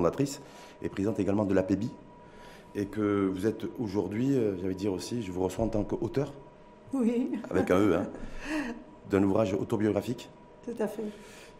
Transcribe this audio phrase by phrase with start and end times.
[0.00, 0.42] fondatrice
[0.82, 1.90] et présidente également de l'APBI,
[2.74, 6.34] et que vous êtes aujourd'hui, euh, j'allais dire aussi, je vous reçois en tant qu'auteur,
[6.92, 8.06] Oui, avec un E, hein,
[9.10, 10.28] d'un ouvrage autobiographique.
[10.66, 11.02] Tout à fait.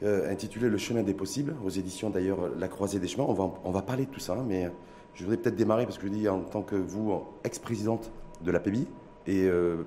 [0.03, 3.25] euh, intitulé Le chemin des possibles, aux éditions d'ailleurs La Croisée des chemins.
[3.27, 4.71] On va, on va parler de tout ça, hein, mais
[5.14, 8.12] je voudrais peut-être démarrer parce que je dis en tant que vous, ex-présidente
[8.45, 8.87] de l'APBI,
[9.27, 9.84] et euh,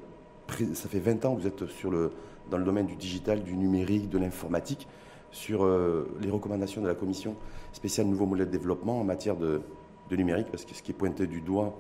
[0.47, 2.09] pré- ça fait 20 ans que vous êtes sur le,
[2.50, 4.88] dans le domaine du digital, du numérique, de l'informatique,
[5.32, 7.36] sur euh, les recommandations de la commission
[7.73, 9.62] spéciale Nouveau Modèle de Développement en matière de,
[10.09, 11.76] de numérique, parce que ce qui est pointé du doigt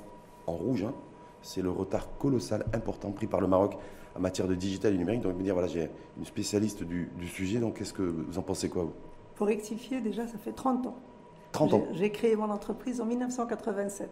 [0.47, 0.93] en rouge, hein,
[1.41, 3.75] c'est le retard colossal important pris par le Maroc
[4.15, 5.21] en matière de digital et numérique.
[5.21, 8.41] Donc, veux dire, voilà, j'ai une spécialiste du, du sujet, donc qu'est-ce que vous en
[8.41, 8.93] pensez quoi, vous?
[9.35, 10.95] Pour rectifier, déjà, ça fait 30 ans.
[11.53, 11.83] 30 ans.
[11.93, 14.09] J'ai j'ai créé mon entreprise en 1987.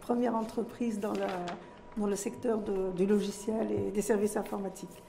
[0.00, 1.46] Première entreprise dans, la-
[1.96, 5.02] dans le secteur de- du logiciel et des services informatiques.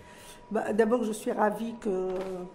[0.52, 1.76] Bah, D'abord, je suis ravie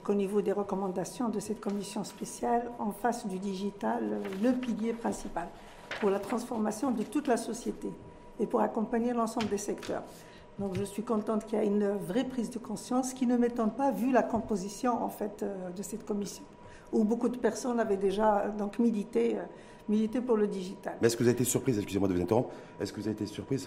[0.02, 4.92] qu'au niveau des recommandations de cette commission spéciale, on fasse du digital euh, le pilier
[4.92, 5.46] principal
[6.00, 7.88] pour la transformation de toute la société
[8.40, 10.02] et pour accompagner l'ensemble des secteurs.
[10.58, 13.70] Donc, je suis contente qu'il y ait une vraie prise de conscience qui ne m'étonne
[13.70, 16.42] pas vu la composition en fait euh, de cette commission
[16.92, 19.36] où beaucoup de personnes avaient déjà euh, donc milité,
[19.88, 20.96] milité pour le digital.
[21.00, 23.14] Mais est-ce que vous avez été surprise, excusez-moi de vous interrompre, est-ce que vous avez
[23.14, 23.64] été surprise,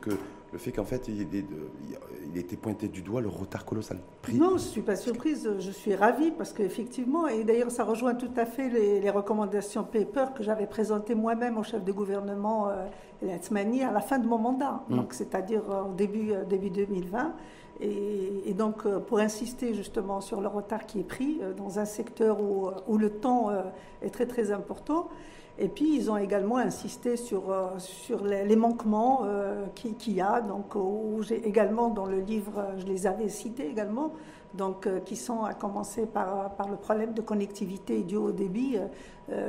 [0.00, 0.10] que
[0.52, 4.50] le fait qu'en fait, il, il été pointé du doigt le retard colossal pris Non,
[4.50, 8.30] je ne suis pas surprise, je suis ravie parce qu'effectivement, et d'ailleurs ça rejoint tout
[8.36, 12.86] à fait les, les recommandations paper que j'avais présentées moi-même au chef de gouvernement euh,
[13.22, 14.96] à la fin de mon mandat, Mm.
[14.96, 17.34] donc c'est-à-dire euh, au début, euh, début 2020.
[17.82, 21.84] Et, donc euh, pour insister justement sur le retard qui est pris euh, dans un
[21.84, 23.50] secteur où, euh, le temps
[24.00, 25.08] est très très important.
[25.58, 27.42] Et puis, ils ont également insisté sur,
[27.78, 29.26] sur les, manquements
[29.74, 30.40] qui- qu'il y a.
[30.40, 34.12] Donc, où j'ai également dans le livre, je les avais cités également,
[34.54, 38.78] donc, qui sont à commencer par, par le problème de connectivité du haut débit,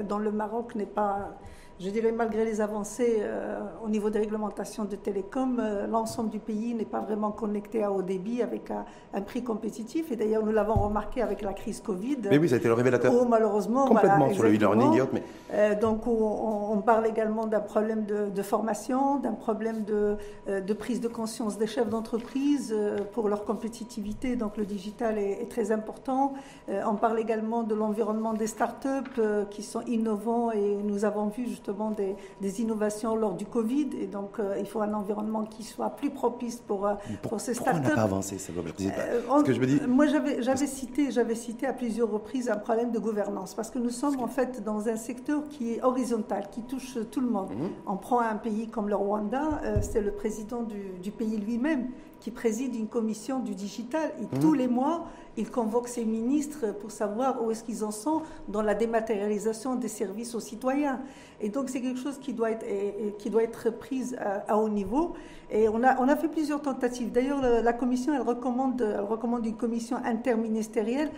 [0.03, 1.37] dont le Maroc n'est pas,
[1.79, 6.39] je dirais, malgré les avancées euh, au niveau des réglementations de télécom, euh, l'ensemble du
[6.39, 10.11] pays n'est pas vraiment connecté à haut débit avec un, un prix compétitif.
[10.11, 12.17] Et d'ailleurs, nous l'avons remarqué avec la crise Covid.
[12.29, 13.11] Mais oui, ça a été le révélateur.
[13.13, 17.05] où malheureusement, Complètement voilà, sur le e-learning et autres, mais Euh, donc, on, on parle
[17.07, 20.15] également d'un problème de, de formation, d'un problème de,
[20.47, 22.75] de prise de conscience des chefs d'entreprise
[23.13, 24.35] pour leur compétitivité.
[24.35, 26.33] Donc, le digital est, est très important.
[26.69, 29.19] On parle également de l'environnement des startups
[29.51, 33.89] qui sont innovants et nous avons vu justement des, des innovations lors du Covid.
[33.99, 37.41] Et donc, euh, il faut un environnement qui soit plus propice pour, euh, pour- pour
[37.41, 37.95] ces pourquoi on n'a startups.
[37.97, 38.37] pas avancé,
[38.99, 42.57] Euh, Parce on- que je me dis, Moi, j'avais cité, cité à plusieurs reprises un
[42.57, 46.47] problème de gouvernance, parce que nous sommes en fait dans un secteur qui est horizontal,
[46.51, 47.49] qui touche tout le monde.
[47.51, 47.69] Mhm.
[47.87, 51.87] On prend un pays comme le Rwanda, euh, c'est le président du, du pays lui-même
[52.23, 54.39] qui préside une commission du digital, et Mhm.
[54.41, 58.61] tous les mois, il convoque ses ministres pour savoir où est-ce qu'ils en sont dans
[58.61, 61.01] la dématérialisation des services aux citoyens.
[61.41, 62.65] Et donc, c'est quelque chose qui doit être,
[63.17, 65.13] qui doit être prise à, à haut niveau.
[65.51, 67.11] Et on a, on a fait plusieurs tentatives.
[67.11, 71.11] D'ailleurs, la, la commission, elle recommande, elle recommande une commission interministérielle.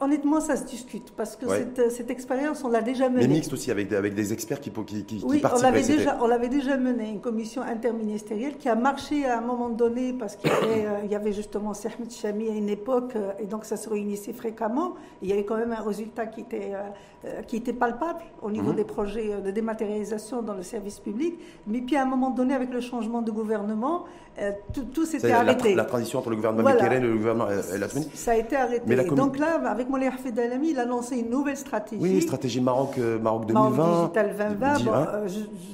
[0.00, 1.66] Honnêtement, ça se discute parce que Ouais.
[1.76, 3.26] cette, cette expérience, on l'a déjà menée.
[3.26, 5.82] mais mixte aussi avec des, avec des experts qui, qui, qui, qui Oui, on l'avait
[5.82, 10.12] déjà, on l'avait déjà mené, une commission interministérielle qui a marché à un moment donné
[10.14, 13.32] parce qu'il y avait, euh, il y avait justement Sehmet Chami à une époque euh,
[13.38, 14.94] et donc ça se réunissait fréquemment.
[15.22, 16.78] Il y avait quand même un résultat qui était, euh,
[17.26, 18.76] euh, qui était palpable au niveau Mhm.
[18.76, 21.38] des projets euh, de dématérialisation dans le service public.
[21.66, 24.04] Mais puis à un moment donné, avec le changement de gouvernement,
[24.40, 25.74] euh, tout, tout s'était C'est la, arrêté.
[25.74, 26.94] la transition entre le gouvernement Voilà.
[26.94, 28.08] Et le gouvernement euh, El Hassani.
[28.14, 28.79] Ça a été arrêté.
[28.86, 32.00] Mais Et donc là, avec Moulay Hafid Alami, il a lancé une nouvelle stratégie.
[32.02, 34.00] Oui, stratégie Maroc, euh, Maroc Maroc 2020.
[34.02, 34.74] Digital 2020.
[34.74, 35.06] Dit, bon, hein.
[35.14, 35.28] euh,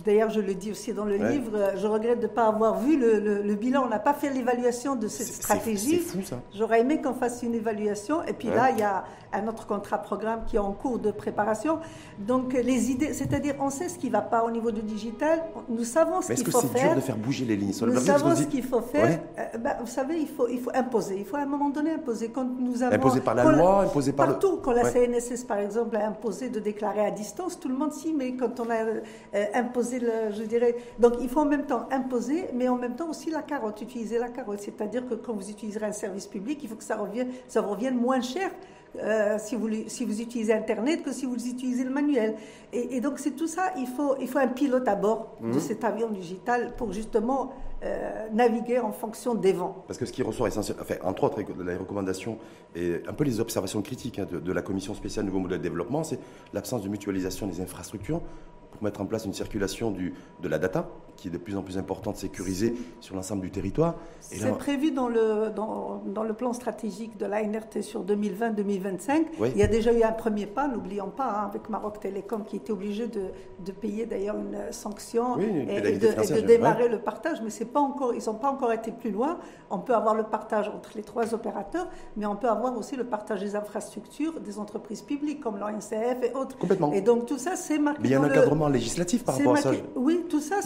[0.05, 1.33] D'ailleurs, je le dis aussi dans le Ouais.
[1.33, 3.85] livre, euh, je regrette de ne pas avoir vu le, le- le bilan.
[3.87, 5.97] On n'a pas fait l'évaluation de cette stratégie.
[6.07, 6.37] C'est fou ça.
[6.55, 8.23] J'aurais aimé qu'on fasse une évaluation.
[8.25, 8.55] Et puis Ouais.
[8.57, 11.79] là, il y a un autre contrat programme qui est en cours de préparation.
[12.19, 15.43] Donc, les idées, c'est-à-dire, on sait ce qui ne va pas au niveau du digital.
[15.69, 16.89] Nous savons ce Mais est-ce qu'il que faut c'est faire.
[16.89, 19.05] dur de faire bouger les lignes sur le Nous que savons ce qu'il faut faire.
[19.07, 19.21] Ouais.
[19.39, 21.17] Euh, ben, vous savez, il faut, il faut imposer.
[21.19, 22.29] Il faut à un moment donné imposer.
[22.31, 24.91] Quand nous avons, Imposé par la quand loi, imposé par le- Partout, quand la Ouais.
[24.93, 28.33] CNSS, par exemple, a imposé de déclarer à distance, tout le monde s'y met.
[28.35, 30.77] Quand on a euh, imposé, le, je dirais...
[30.99, 34.19] Donc, il faut en même temps imposer, mais en même temps aussi la carotte, utiliser
[34.19, 34.61] la carotte.
[34.61, 37.97] C'est-à-dire que quand vous utiliserez un service public, il faut que ça revienne, ça revienne
[37.97, 38.51] moins cher
[38.99, 42.35] euh, si, vous, si vous utilisez Internet que si vous utilisez le manuel.
[42.73, 43.73] Et, et donc, c'est tout ça.
[43.77, 45.53] Il faut, il faut un pilote à bord Mhm.
[45.55, 49.85] de cet avion digital pour justement euh, naviguer en fonction des vents.
[49.87, 52.39] Parce que ce qui ressort essentiellement, enfin, entre autres, les recommandations
[52.75, 55.63] et un peu les observations critiques hein, de, de la Commission spéciale Nouveau Modèle de
[55.63, 56.19] Développement, c'est
[56.55, 58.23] l'absence de mutualisation des infrastructures
[58.71, 61.63] pour mettre en place une circulation du, de la data qui est de plus en
[61.63, 63.95] plus importante, sécurisée sur l'ensemble du territoire.
[64.21, 69.27] C'est prévu dans le, dans, dans, le plan stratégique de la NRT sur 2020-2025.
[69.55, 72.57] Il y a déjà eu un premier pas, n'oublions pas, hein, avec Maroc Télécom qui
[72.57, 73.27] était obligé de,
[73.65, 78.35] de payer d'ailleurs une sanction et, de, démarrer le partage, mais pas encore, ils n'ont
[78.35, 79.39] pas encore été plus loin.
[79.71, 83.05] On peut avoir le partage entre les trois opérateurs, mais on peut avoir aussi le
[83.05, 86.57] partage des infrastructures des entreprises publiques comme l'ONCF et autres.
[86.59, 86.93] Complètement.
[86.93, 88.01] Et donc tout ça, c'est marqué.
[88.03, 89.71] Mais il y a un encadrement législatif par rapport à ça.
[89.95, 90.57] Oui, tout ça,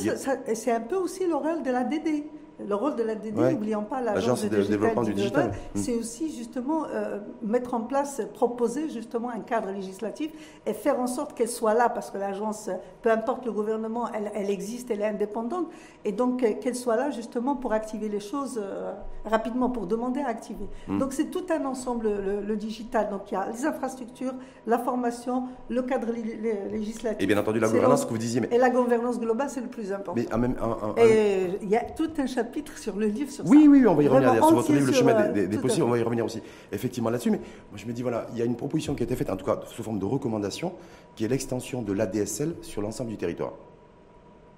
[0.55, 2.25] c'est un peu aussi l'oral de la DD.
[2.69, 5.79] Le rôle de la DD, n'oublions pas l'agence de, développement du digital, hmm.
[5.79, 10.31] c'est aussi justement euh, mettre en place, proposer justement un cadre législatif
[10.67, 12.71] et faire en sorte qu'elle soit là, parce que l'agence,
[13.03, 15.69] peu importe le gouvernement, elle, existe, elle est indépendante,
[16.05, 18.93] et donc qu'elle soit là justement pour activer les choses euh,
[19.25, 20.69] rapidement, pour demander à activer.
[20.89, 20.99] Hmm.
[20.99, 23.09] Donc c'est tout un ensemble, le, digital.
[23.11, 24.35] Donc il y a les infrastructures,
[24.67, 27.23] la formation, le cadre législatif.
[27.23, 28.43] Et bien entendu la gouvernance que vous disiez.
[28.51, 30.15] Et la gouvernance globale, c'est le plus important.
[30.15, 30.57] Mais même,
[30.99, 33.69] et il y a tout un chapitre sur le livre sur oui, ça.
[33.69, 35.91] Oui, oui, on va y revenir sur votre livre, Le chemin des, des possibles, on
[35.91, 36.41] va y revenir aussi
[36.73, 37.31] effectivement là-dessus.
[37.31, 39.31] Mais moi, je me dis, voilà, il y a une proposition qui a été faite,
[39.31, 40.73] en tout cas sous forme de recommandation,
[41.17, 43.53] qui est l'extension de l'ADSL sur l'ensemble du territoire.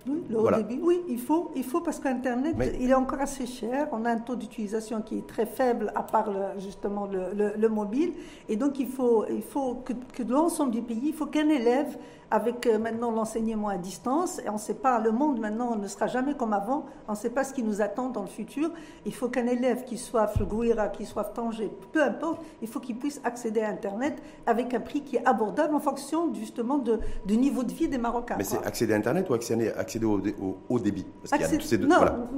[0.07, 0.81] Oui, le haut débit.
[0.83, 3.89] Oui, il faut, il faut parce qu'Internet, il est encore assez cher.
[3.93, 8.13] On a un taux d'utilisation qui est très faible, à part justement le, le, mobile.
[8.49, 11.97] Et donc, il faut, il faut que, que l'ensemble du pays, il faut qu'un élève
[12.33, 15.87] avec euh, maintenant l'enseignement à distance, et on ne sait pas, le monde maintenant ne
[15.87, 18.71] sera jamais comme avant, on ne sait pas ce qui nous attend dans le futur.
[19.05, 22.97] Il faut qu'un élève qui soit Fluguira, qui soit Tanger, peu importe, il faut qu'il
[22.97, 27.37] puisse accéder à Internet avec un prix qui est abordable en fonction justement de, du
[27.37, 28.37] niveau de vie des Marocains.
[28.39, 30.23] Mais c'est accéder à Internet ou accéder, accéder au,
[30.71, 31.05] haut débit?
[31.29, 31.43] Parce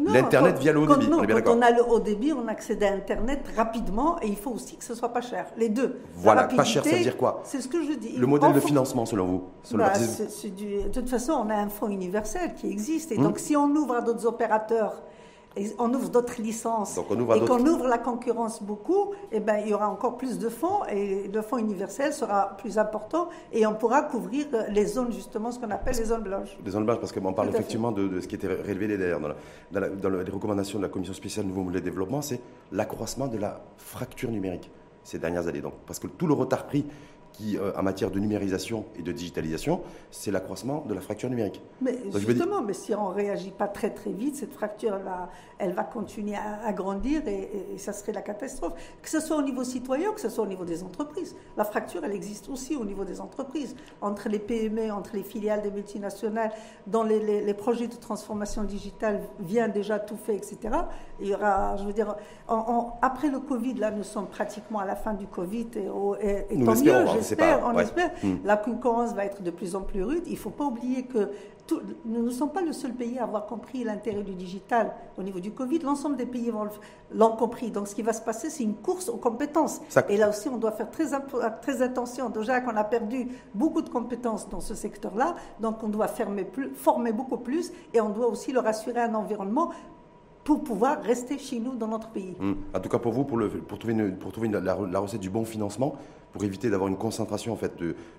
[0.06, 2.92] L'Internet via le haut débit, on quand on a le haut débit, on accède à
[2.92, 5.46] Internet rapidement et il faut aussi que ce soit pas cher.
[5.56, 6.00] Les deux.
[6.14, 7.42] Voilà, pas cher, ça veut dire quoi?
[7.44, 8.16] C'est ce que je dis.
[8.16, 9.44] Le modèle de financement selon vous
[9.92, 13.12] bah, de toute façon, on a un fonds universel qui existe.
[13.12, 13.22] Et hmm.
[13.22, 15.02] donc, si on ouvre à d'autres opérateurs,
[15.56, 17.02] et on ouvre d'autres licences et
[17.46, 21.28] qu'on ouvre la concurrence beaucoup, eh ben, il y aura encore plus de fonds et
[21.32, 25.70] le fonds universel sera plus important et on pourra couvrir les zones, justement, ce qu'on
[25.70, 26.58] appelle les zones blanches.
[26.64, 30.08] Les zones blanches, parce qu'on parle effectivement de, ce qui était révélé d'ailleurs dans, dans,
[30.08, 32.40] les recommandations de la Commission spéciale Nouveau Modèle de Développement, c'est
[32.72, 34.70] l'accroissement de la fracture numérique
[35.04, 35.60] ces dernières années.
[35.60, 36.84] Donc, parce que tout le retard pris
[37.34, 41.60] qui, euh, en matière de numérisation et de digitalisation, c'est l'accroissement de la fracture numérique.
[41.82, 45.28] Mais justement, mais si on ne réagit pas très très vite, cette fracture, elle va,
[45.64, 48.74] elle va continuer à, grandir et, ça serait la catastrophe.
[49.02, 51.34] Que ce soit au niveau citoyen, que ce soit au niveau des entreprises.
[51.56, 55.62] La fracture, elle existe aussi au niveau des entreprises, entre les PME, entre les filiales
[55.62, 56.50] des multinationales,
[56.86, 60.58] dans les, projets de transformation digitale vient déjà tout fait, etc.
[61.20, 62.16] Il y aura, je veux dire,
[63.00, 65.86] après le Covid, là, nous sommes pratiquement à la fin du Covid et,
[66.50, 67.16] et, tant mieux, on
[67.78, 68.10] espère.
[68.22, 68.36] Hmm.
[68.44, 70.24] La concurrence va être de plus en plus rude.
[70.26, 71.30] Il ne faut pas oublier que
[72.04, 75.40] nous ne sommes pas le seul pays à avoir compris l'intérêt du digital au niveau
[75.40, 75.78] du Covid.
[75.80, 76.52] L'ensemble des pays
[77.12, 77.70] l'ont compris.
[77.70, 79.80] Donc, ce qui va se passer, c'est une course aux compétences.
[80.08, 81.06] Et là aussi, on doit faire très,
[81.62, 82.28] très attention.
[82.28, 87.38] Déjà qu'on a perdu beaucoup de compétences dans ce secteur-là, donc on doit former beaucoup
[87.38, 89.70] plus et on doit aussi leur assurer un environnement
[90.44, 92.36] pour pouvoir rester chez nous dans notre pays.
[92.38, 92.54] Hmm.
[92.74, 95.44] En tout cas, pour vous, pour, le, pour trouver, pour trouver la, recette du bon
[95.44, 95.96] financement,
[96.32, 97.72] pour éviter d'avoir une concentration en fait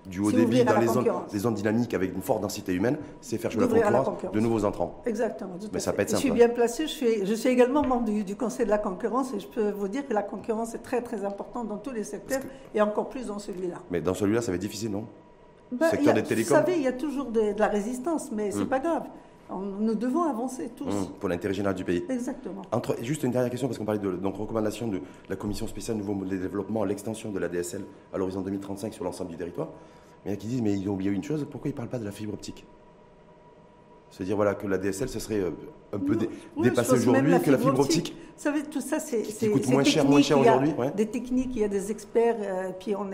[0.06, 3.38] du haut débit dans les zones, les zones, dynamiques avec une forte densité humaine, c'est
[3.38, 3.68] faire jouer la
[4.02, 5.02] concurrence, de nouveaux entrants.
[5.06, 5.52] Exactement.
[5.72, 6.22] Mais ça peut être simple.
[6.22, 6.86] Je suis bien placé.
[6.86, 9.88] Je suis, je suis également membre du, Conseil de la concurrence et je peux vous
[9.88, 12.40] dire que la concurrence est très très importante dans tous les secteurs
[12.74, 13.76] et encore plus dans celui-là.
[13.90, 15.04] Mais dans celui-là, ça va être difficile, non?
[15.72, 16.54] Bah, Secteur des télécoms?
[16.54, 18.68] Vous savez, il y a toujours de, la résistance, mais c'est hmm.
[18.68, 19.04] pas grave.
[19.50, 20.86] Nous devons avancer tous.
[20.86, 22.04] Mmh, pour l'intérêt général du pays.
[22.08, 22.62] Exactement.
[22.72, 25.96] Entre, juste une dernière question, parce qu'on parlait de donc, recommandation de la Commission spéciale
[25.96, 29.36] Nouveau Modèle de Développement à l'extension de la DSL à l'horizon 2035 sur l'ensemble du
[29.36, 29.68] territoire.
[30.24, 31.72] Mais il y en a qui disent, mais ils ont oublié une chose, pourquoi ils
[31.72, 32.66] ne parlent pas de la fibre optique?
[34.16, 35.50] Se dire voilà, que la DSL, ce serait euh,
[35.92, 36.16] un peu
[36.56, 38.16] dépassé aujourd'hui, que la fibre optique.
[38.34, 39.20] Vous savez, tout ça, c'est.
[39.22, 40.72] Qui coûte moins cher, moins cher aujourd'hui.
[40.94, 42.36] Des techniques, il y a des experts.
[42.40, 43.04] Euh, puis on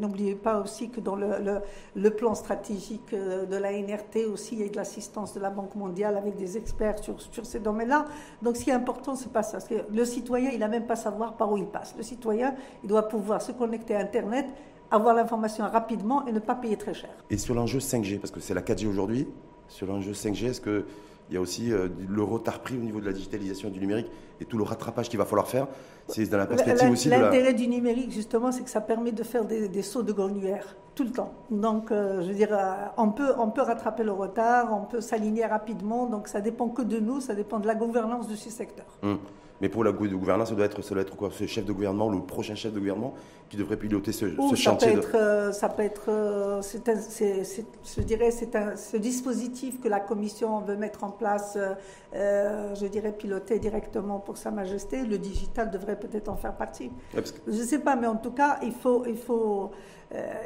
[0.00, 1.60] n'oubliez pas aussi que dans le,
[1.94, 5.50] le, plan stratégique euh, de la NRT aussi, il y a de l'assistance de la
[5.50, 8.06] Banque mondiale avec des experts sur, sur ces domaines-là.
[8.42, 9.58] Donc ce qui est important, c'est pas ça.
[9.58, 11.94] Parce que le citoyen, il n'a même pas savoir par où il passe.
[11.96, 14.46] Le citoyen, il doit pouvoir se connecter à Internet
[14.90, 17.10] avoir l'information rapidement et ne pas payer très cher.
[17.28, 19.28] Et sur l'enjeu 5G, parce que c'est la 4G aujourd'hui,
[19.68, 20.84] sur l'enjeu 5G Est-ce qu'il
[21.30, 24.10] y a aussi euh, le retard pris au niveau de la digitalisation du numérique
[24.40, 25.66] et tout le rattrapage qu'il va falloir faire
[26.06, 29.44] C'est dans la perspective aussi L'intérêt du numérique, justement, c'est que ça permet de faire
[29.44, 31.32] des, sauts de grenière tout le temps.
[31.50, 35.00] Donc, euh, je veux dire, euh, on, peut, on peut rattraper le retard, on peut
[35.00, 36.06] s'aligner rapidement.
[36.06, 38.86] Donc, ça dépend que de nous, ça dépend de la gouvernance de ce secteur.
[39.02, 39.18] Hum.
[39.60, 42.06] Mais pour la gouvernance, ça doit être, ça doit être quoi Ce chef de gouvernement
[42.06, 43.14] ou le prochain chef de gouvernement
[43.48, 46.04] qui devrait piloter ce, Ou ce ça chantier peut de- être, euh, ça peut être,
[46.10, 50.76] euh, c'est un- c'est- c'est- je dirais, c'est un, ce dispositif que la Commission veut
[50.76, 51.74] mettre en place, euh,
[52.14, 55.02] euh, je dirais, piloté directement pour Sa Majesté.
[55.04, 56.84] Le digital devrait peut-être en faire partie.
[56.84, 59.62] Ouais, parce que- Je ne sais pas, mais en tout cas, il faut, il faut,
[59.64, 59.68] euh,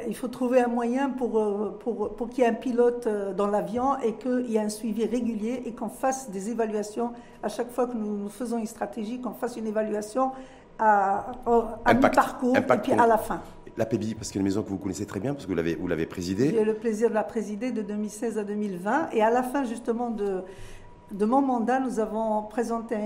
[0.07, 3.33] il faut trouver un moyen pour, euh, pour, pour qu'il y ait un pilote euh,
[3.33, 7.47] dans l'avion et qu'il y ait un suivi régulier et qu'on fasse des évaluations à
[7.47, 10.31] chaque fois que nous, nous faisons une stratégie, qu'on fasse une évaluation
[10.79, 13.41] à, au- à mi-parcours et puis à la fin.
[13.77, 15.55] La PEBI, parce que c'est une maison que vous connaissez très bien, parce que vous
[15.55, 16.49] l'avez, vous l'avez présidée.
[16.51, 19.63] J'ai eu le plaisir de la présider de 2016 à 2020 et à la fin
[19.63, 20.41] justement de,
[21.11, 22.97] de mon mandat, nous avons présenté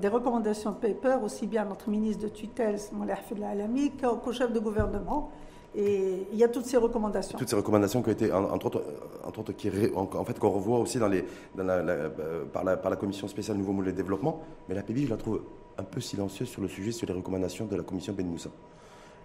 [0.00, 4.32] des recommandations de paper aussi bien à notre ministre de tutelle, Moulay Hafid Alami, qu'au
[4.32, 5.30] chef de gouvernement.
[5.76, 7.38] Et il y a toutes ces recommandations.
[7.38, 10.24] Toutes ces recommandations qui ont été, en- entre autres, euh, entre autres qui ré- en,
[10.24, 11.24] fait, qu'on revoit aussi dans les,
[11.56, 14.42] dans la- la- euh, par, la, par la commission spéciale Nouveau Modèle de Développement.
[14.68, 15.42] Mais la PEBI, je la trouve
[15.76, 18.50] un peu silencieuse sur le sujet, sur les recommandations de la commission Ben Moussa.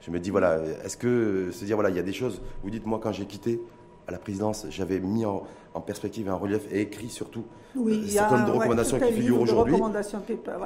[0.01, 2.69] Je me dis, voilà, est-ce que, se dire, voilà, il y a des choses, vous
[2.69, 3.61] dites, moi, quand j'ai quitté
[4.05, 8.03] à la présidence, j'avais mis en, en perspective et en relief et écrit surtout Oui,
[8.05, 9.75] euh, certain nombre de recommandations un qui figurent aujourd'hui.
[9.75, 9.79] ouais,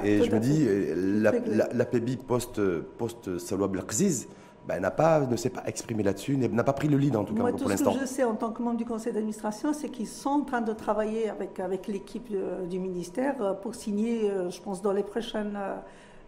[0.04, 2.60] Et je me dis, euh, la, la, la PEBI post,
[2.98, 4.26] post Salwa Blakziz,
[4.68, 7.32] ben, n'a pas, ne s'est pas exprimé là-dessus, n'a pas pris le lead en tout
[7.32, 7.94] cas Moi, pour tout ce l'instant.
[7.94, 10.60] que je sais en tant que membre du conseil d'administration, c'est qu'ils sont en train
[10.60, 14.92] de travailler avec, avec l'équipe euh, du ministère euh, pour signer, euh, je pense, dans
[14.92, 15.50] les prochains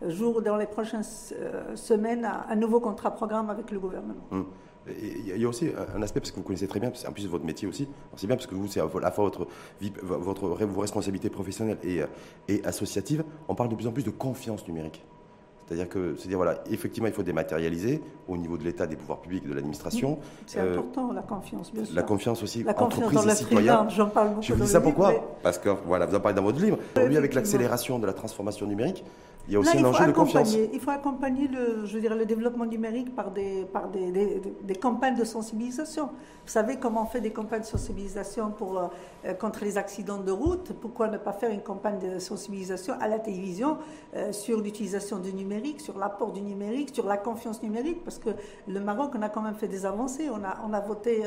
[0.08, 1.02] jours, dans les prochaines
[1.74, 4.24] semaines, un, nouveau contrat programme avec le gouvernement.
[4.30, 4.46] Hum.
[4.88, 7.44] Il y a- aussi un aspect, parce que vous connaissez très bien, en plus votre
[7.44, 9.46] métier aussi, c'est bien parce que vous, c'est à la fois votre,
[9.82, 12.00] vie, votre, vos responsabilités professionnelles et,
[12.48, 15.04] et associatives, on parle de plus en plus de confiance numérique.
[15.70, 19.46] C'est-à-dire que, c'est-à-dire voilà, effectivement, il faut dématérialiser au niveau de l'État, des pouvoirs publics,
[19.48, 20.18] de l'administration.
[20.44, 21.94] C'est Euh, important, la confiance, bien sûr.
[21.94, 23.74] La confiance aussi, La confiance dans et la citoyens.
[23.76, 26.16] freelance, j'en parle beaucoup Je vous dans dis ça pourquoi mais- Parce que, voilà, vous
[26.16, 26.76] en parlez dans votre livre.
[26.96, 29.04] Aujourd'hui, avec l'accélération de la transformation numérique,
[29.46, 30.52] il y a aussi Là, un enjeu de confiance.
[30.72, 34.42] il faut accompagner le, je veux dire, le développement numérique par, des, par des, des-
[34.64, 36.08] des campagnes de sensibilisation.
[36.50, 38.88] Vous savez comment on fait des campagnes de sensibilisation euh,
[39.24, 43.06] euh, contre les accidents de route Pourquoi ne pas faire une campagne de sensibilisation à
[43.06, 43.78] la télévision
[44.16, 48.02] euh, sur l'utilisation du numérique, sur l'apport du numérique, sur la confiance numérique?
[48.02, 48.30] Parce que
[48.66, 50.28] le Maroc, on a quand même fait des avancées.
[50.28, 50.42] On
[50.74, 51.22] a, voté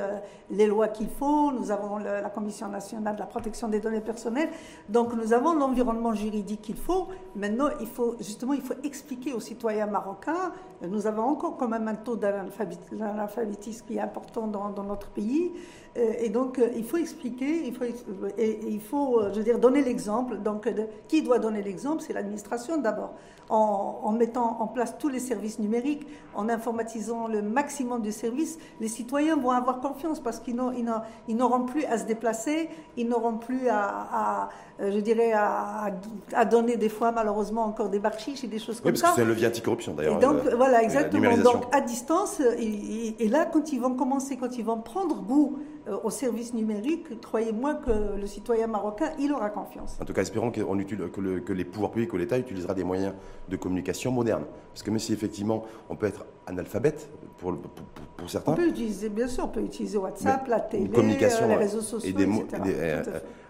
[0.50, 1.54] les lois qu'il faut.
[1.54, 4.50] Nous avons la Commission nationale de la protection des données personnelles.
[4.90, 7.08] Donc nous avons l'environnement juridique qu'il faut.
[7.38, 10.52] Maintenant, il faut justement, il faut expliquer aux citoyens marocains.
[10.86, 15.13] Nous avons encore quand même un taux d'analphabét- d'analphabétisme qui est important dans, dans notre
[15.14, 15.52] pays.
[15.96, 18.04] Euh, Et donc, euh, il faut expliquer, il faut, ex-
[18.38, 20.38] et, et il faut, euh, je veux dire, donner l'exemple.
[20.38, 22.02] Donc, de- qui doit donner l'exemple?
[22.06, 23.14] C'est l'administration d'abord.
[23.50, 28.58] En, en mettant en place tous les services numériques, en informatisant le maximum de services,
[28.80, 33.68] les citoyens vont avoir confiance parce qu'ils n'auront- plus à se déplacer, ils n'auront plus
[33.68, 33.84] à,
[34.22, 35.92] à, je dirais, à,
[36.34, 39.08] à donner des fois malheureusement encore des barchiches et des choses Oui, comme parce que
[39.10, 39.14] ça.
[39.18, 40.20] c'est un levier anticorruption Et d'ailleurs.
[40.20, 41.38] donc, euh, voilà, exactement.
[41.38, 45.03] Donc, à distance, et, et- et là, quand ils vont commencer, quand ils vont prendre
[45.08, 49.98] goût euh, au service numérique, croyez-moi que le citoyen marocain, il aura confiance.
[50.02, 52.84] En tout cas, espérons utilise- que, le- que les pouvoirs publics, que l'État utilisera des
[52.86, 53.14] moyens
[53.50, 54.46] de communication modernes.
[54.72, 58.54] Parce que même si effectivement on peut être analphabète pour, pour, pour- pour On certains,
[58.54, 62.10] peut utiliser, bien sûr, on peut utiliser WhatsApp, la télé, communication, euh, les réseaux sociaux,
[62.10, 63.04] et des mots et des- euh,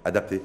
[0.03, 0.41] adaptés.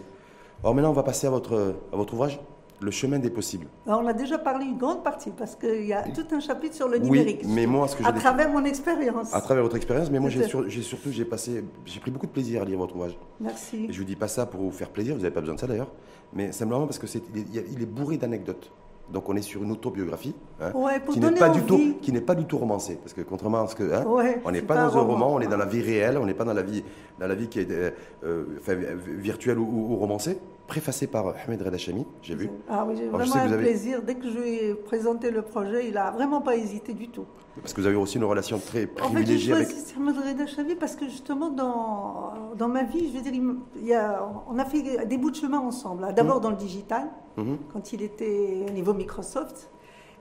[0.62, 2.38] Alors maintenant, on va passer à votre, à votre ouvrage,
[2.80, 3.66] Le chemin des possibles.
[3.86, 6.76] Alors, on a déjà parlé une grande partie parce qu'il y a tout un chapitre
[6.76, 7.40] sur le Oui, numérique.
[7.44, 9.34] mais moi, ce que à travers mon expérience.
[9.34, 12.32] à travers votre expérience, mais moi, j'ai sur- surtout j'ai passé, j'ai pris beaucoup de
[12.32, 13.18] plaisir à lire votre ouvrage.
[13.40, 13.86] Merci.
[13.88, 15.60] Et je vous dis pas ça pour vous faire plaisir, vous n'avez pas besoin de
[15.60, 15.90] ça d'ailleurs,
[16.32, 18.70] mais simplement parce que c'est, il, est, bourré d'anecdotes.
[19.12, 22.20] Donc on est sur une autobiographie hein, Ouais, qui n'est pas du tout, qui n'est
[22.20, 24.74] pas du tout romancée, parce que contrairement à ce que, hein, Ouais, on n'est pas
[24.76, 25.34] pas dans un roman, roman.
[25.36, 26.84] on est dans la vie réelle, on n'est pas dans la vie,
[27.18, 27.90] dans la vie qui est euh,
[28.24, 28.74] euh, enfin,
[29.18, 32.50] virtuelle ou, ou- ou romancée, préfacée par Ahmed Reda Chami, j'ai vu.
[32.68, 34.02] Ah oui, j'ai je vraiment un avez- plaisir.
[34.02, 37.24] Dès que je lui ai présenté le projet, il n'a vraiment pas hésité du tout.
[37.60, 39.68] Parce que vous avez aussi une relation très En fait, privilégiée avec.
[39.96, 43.94] Ahmed Reda Chavi parce que justement, dans, dans ma vie, je veux dire, il y
[43.94, 46.06] a, on a fait des bouts de chemin ensemble.
[46.14, 47.08] D'abord dans le digital,
[47.38, 47.56] Mhm.
[47.72, 49.70] quand il était au niveau Microsoft.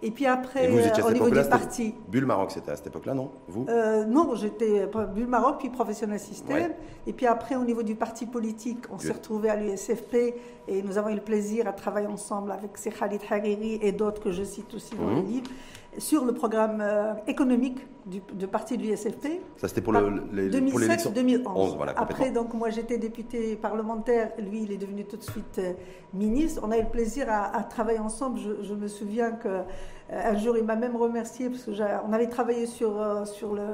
[0.04, 1.96] Et puis après, Et vous étiez à euh, au niveau du parti.
[2.08, 3.66] Bulle Maroc, c'était à cette époque-là, non Vous?
[3.68, 6.56] Euh, non, j'étais Bulle Maroc, puis professionnel système.
[6.72, 6.78] Ouais.
[7.08, 10.36] Et puis après, au niveau du parti politique, on s'est retrouvés à l'USFP
[10.68, 14.32] et nous avons eu le plaisir à travailler ensemble avec Khalid Hariri et d'autres que
[14.32, 15.16] je cite aussi dans Mhm.
[15.16, 15.50] le livre
[15.98, 19.42] sur le programme euh, économique de parti de l'USFP.
[19.58, 21.76] Ça, c'était pour l'élection 2011.
[21.76, 24.32] Voilà, Après, donc, moi, j'étais député parlementaire.
[24.40, 25.74] Lui, il est devenu tout de suite euh,
[26.14, 26.62] ministre.
[26.64, 28.40] On a eu le plaisir à, travailler ensemble.
[28.62, 29.64] Je, me souviens que
[30.10, 31.72] un jour, il m'a même remercié parce que
[32.08, 33.66] on avait travaillé sur, euh, sur le,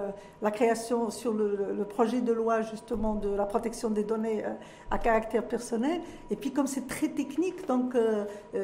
[0.41, 4.43] la création, sur le, projet de loi justement de la protection des données
[4.89, 6.01] à caractère personnel.
[6.31, 7.95] Et puis, comme c'est très technique, donc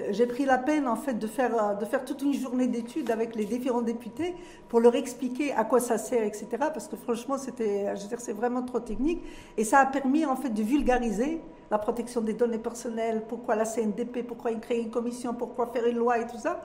[0.09, 1.51] j'ai pris la peine en fait de faire,
[2.05, 4.35] toute une journée d'études avec les différents députés
[4.67, 6.47] pour leur expliquer à quoi ça sert, etc.
[6.59, 9.21] Parce que franchement, c'était, je veux dire, c'est vraiment trop technique.
[9.57, 13.65] Et ça a permis en fait de vulgariser la protection des données personnelles, pourquoi la
[13.65, 16.61] CNDP, pourquoi il crée une commission, pourquoi faire une loi et tout ça.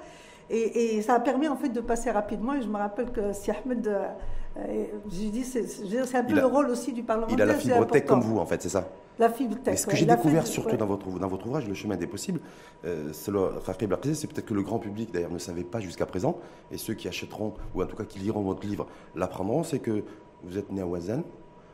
[0.51, 2.55] Et, ça a permis en fait de passer rapidement.
[2.55, 6.69] Et je me rappelle que si Ahmed, euh, j'ai dit, c'est un peu le rôle
[6.69, 7.37] aussi du parlementaire.
[7.37, 8.89] Il a la fibre tech comme vous, en fait, c'est ça?
[9.19, 9.75] La fibre tech.
[9.75, 12.41] Et ce que j'ai découvert surtout dans, votre, dans votre ouvrage, Le chemin des possibles,
[12.85, 16.39] euh, c'est peut-être que le grand public d'ailleurs ne savait pas jusqu'à présent,
[16.73, 20.03] et ceux qui achèteront, ou en tout cas qui liront votre livre, l'apprendront, c'est que
[20.43, 21.23] vous êtes né à Ouazan,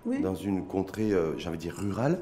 [0.06, 2.20] dans une contrée, euh, dire, rurale.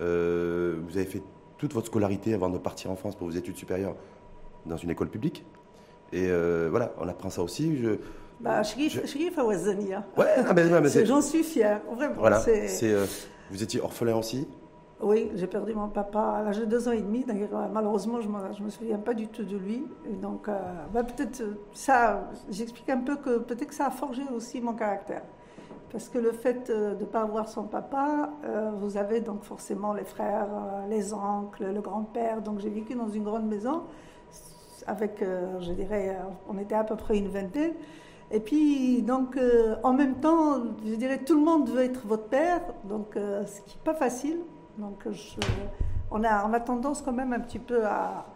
[0.00, 1.22] Euh, vous avez fait
[1.58, 3.94] toute votre scolarité avant de partir en France pour vos études supérieures
[4.66, 5.44] dans une école publique.
[6.12, 7.76] Et euh, voilà, on apprend ça aussi.
[7.76, 7.90] Je,
[8.40, 10.04] bah, Shrif à Ouazania.
[10.16, 11.80] Ouais, ah, mais, j'en suis fier.
[11.94, 12.14] Vraiment.
[12.18, 12.94] Voilà, c'est,
[13.50, 14.48] vous étiez orphelin aussi
[15.04, 17.24] oui, j'ai perdu mon papa à l'âge de deux ans et demi.
[17.24, 19.84] D'ailleurs, malheureusement, je ne me, souviens pas du tout de lui.
[20.08, 20.46] Et donc,
[20.94, 21.42] bah, peut-être
[21.72, 25.22] ça, j'explique un peu que peut-être que ça a forgé aussi mon caractère.
[25.92, 29.42] Parce que le fait euh, de ne pas avoir son papa, euh, vous avez donc
[29.44, 32.40] forcément les frères, euh, les oncles, le grand-père.
[32.40, 33.82] Donc j'ai vécu dans une grande maison
[34.86, 35.22] avec,
[35.60, 36.16] je dirais,
[36.48, 37.72] on était à peu près une vingtaine.
[38.30, 39.38] Et puis, donc,
[39.82, 43.76] en même temps, je dirais, tout le monde veut être votre père, donc ce qui
[43.76, 44.38] n'est pas facile.
[44.78, 45.06] Donc,
[46.10, 48.26] on, a, on a tendance quand même un petit peu à,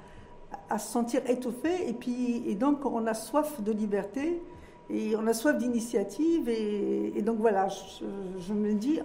[0.69, 1.89] à se sentir étouffé.
[1.89, 4.43] Et puis, et donc, on a soif de liberté.
[4.89, 6.49] Et on a soif d'initiative.
[6.49, 9.01] Et, donc voilà, je, me dis,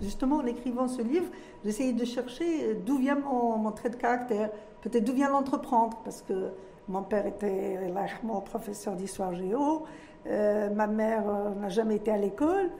[0.00, 1.26] justement en écrivant ce livre,
[1.64, 6.50] j'essayais de chercher d'où vient mon, trait de caractère, peut-être d'où vient l'entreprendre, parce que
[6.88, 9.84] mon père était largement professeur d'histoire géo,
[10.26, 12.70] euh, ma mère euh, n'a jamais été à l'école.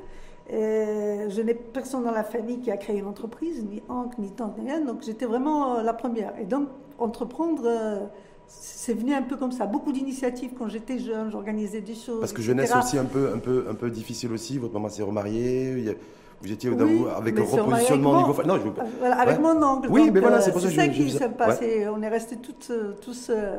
[0.49, 4.59] je n'ai personne dans la famille qui a créé une entreprise, ni oncle, ni tante,
[4.59, 4.81] ni rien.
[4.81, 6.39] Donc j'étais vraiment euh, la première.
[6.39, 6.69] Et donc
[6.99, 8.11] entreprendre
[8.47, 9.67] c'est venu un peu comme ça.
[9.67, 12.21] Beaucoup d'initiatives quand j'étais jeune, j'organisais des choses.
[12.21, 14.59] Parce que jeunesse aussi un peu, un peu, un peu difficile aussi.
[14.59, 15.97] Votre maman s'est remariée.
[16.43, 16.71] Vous étiez
[17.17, 18.43] avec un repositionnement au niveau.
[18.43, 19.89] Non, je avec mon oncle.
[19.91, 21.87] Oui, mais voilà, c'est pour ça que je, qui s'est passé.
[21.89, 23.59] On est restés toutes, tous euh,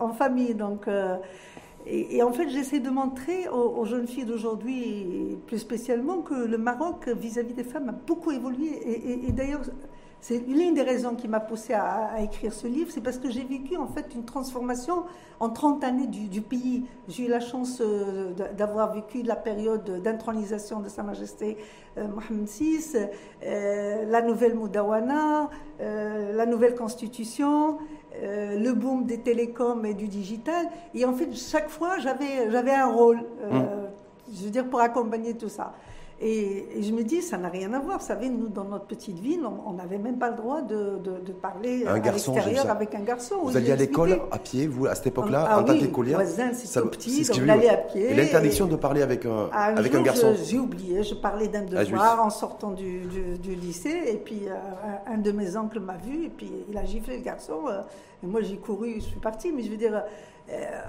[0.00, 0.54] en, famille.
[0.54, 1.16] Donc, euh,
[1.86, 7.08] et, en fait, j'essaie de montrer aux, jeunes filles d'aujourd'hui, plus spécialement, que le Maroc,
[7.08, 9.26] vis-à-vis des femmes, a beaucoup évolué.
[9.28, 9.62] et d'ailleurs,
[10.22, 13.42] c'est l'une des raisons qui m'a poussée à, écrire ce livre, c'est parce que j'ai
[13.42, 15.02] vécu en fait une transformation
[15.40, 16.84] en 30 années du, pays.
[17.08, 21.56] J'ai eu la chance euh, d'avoir vécu la période d'intronisation de Sa Majesté
[21.98, 22.78] euh, Mohamed VI,
[23.42, 27.78] euh, la nouvelle Moudawana, la nouvelle constitution,
[28.22, 30.68] le boom des télécoms et du digital.
[30.94, 33.60] Et en fait, chaque fois, j'avais un rôle, mmh.
[34.32, 35.72] je veux dire, pour accompagner tout ça.
[36.22, 37.98] Et, je me dis, ça n'a rien à voir.
[37.98, 41.32] Vous savez, nous, dans notre petite ville, on n'avait même pas le droit de, de,
[41.32, 43.36] parler à l'extérieur avec un garçon.
[43.42, 46.80] Vous alliez à l'école à pied, vous, à cette époque-là, ah, en tant qu'écolière c'était
[46.80, 48.10] tout petit, donc on allait à pied.
[48.10, 51.48] Et l'interdiction de parler avec un, ah, un, avec un garçon J'ai oublié, je parlais
[51.48, 53.02] d'un ah, devoir en sortant du,
[53.42, 56.84] du, lycée, et puis euh, un de mes oncles m'a vu, et puis il a
[56.84, 57.62] giflé le garçon.
[57.68, 57.80] Euh,
[58.22, 60.04] et moi, j'ai couru, je suis partie, mais je veux dire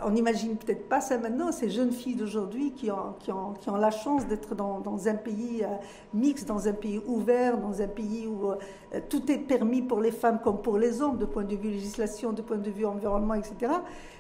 [0.06, 3.70] on n'imagine peut-être pas ça maintenant, ces jeunes filles d'aujourd'hui qui ont, qui, ont, qui
[3.70, 5.68] ont, la chance d'être dans, dans, un pays euh,
[6.14, 10.12] mixte, dans un pays ouvert, dans un pays où euh, tout est permis pour les
[10.12, 13.36] femmes comme pour les hommes, de point de vue législation, de point de vue environnement,
[13.36, 13.74] etc.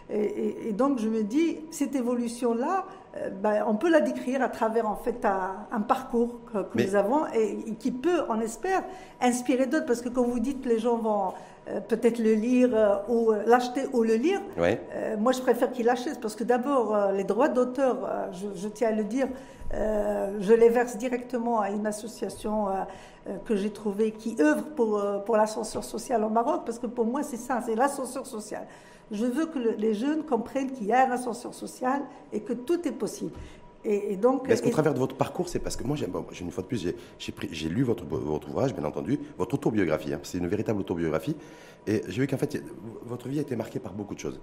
[0.10, 2.86] Et, donc je me dis, cette évolution-là,
[3.42, 7.70] ben, on peut la décrire à travers en fait un, parcours que, nous avons et,
[7.70, 8.84] et, qui peut, on espère,
[9.22, 9.86] inspirer d'autres.
[9.86, 11.34] Parce que quand vous dites que les gens vont
[11.70, 14.42] euh, peut-être le lire euh, ou euh, l'acheter ou le lire.
[15.18, 19.04] moi, je préfère qu'il l'achète parce que d'abord, les droits d'auteur, je, tiens à le
[19.04, 19.28] dire,
[19.72, 22.68] je les verse directement à une association
[23.46, 27.24] que j'ai trouvée qui œuvre pour, pour l'ascenseur social au Maroc parce que pour moi,
[27.24, 28.66] c'est ça, c'est l'ascenseur social.
[29.12, 32.88] Je veux que les jeunes comprennent qu'il y a un ascenseur social et que tout
[32.88, 33.32] est possible.
[33.86, 36.68] Et, donc, Est-ce qu'au travers de votre parcours, c'est parce que moi, une fois de
[36.68, 40.14] plus, j'ai lu votre, votre, ouvrage, bien entendu, votre autobiographie.
[40.14, 41.36] Hein, c'est une véritable autobiographie.
[41.86, 42.64] Et j'ai vu qu'en fait,
[43.04, 44.40] votre vie a été marquée par beaucoup de choses.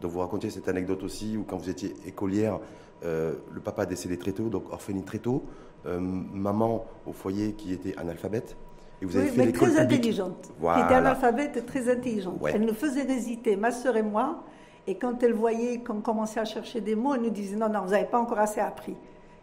[0.00, 2.60] Donc vous racontez cette anecdote aussi où quand vous étiez écolière,
[3.04, 5.42] euh, le papa décédé très tôt, donc orpheline très tôt,
[5.86, 8.56] euh, maman au foyer qui était analphabète.
[9.00, 10.50] Et vous avez fait mais très intelligente.
[10.60, 12.40] Qui était analphabète et très intelligente.
[12.52, 14.42] Elle nous faisait hésiter, ma sœur et moi,
[14.88, 17.82] et quand elle voyait qu'on commençait à chercher des mots, elle nous disait non, non,
[17.84, 18.96] vous n'avez pas encore assez appris.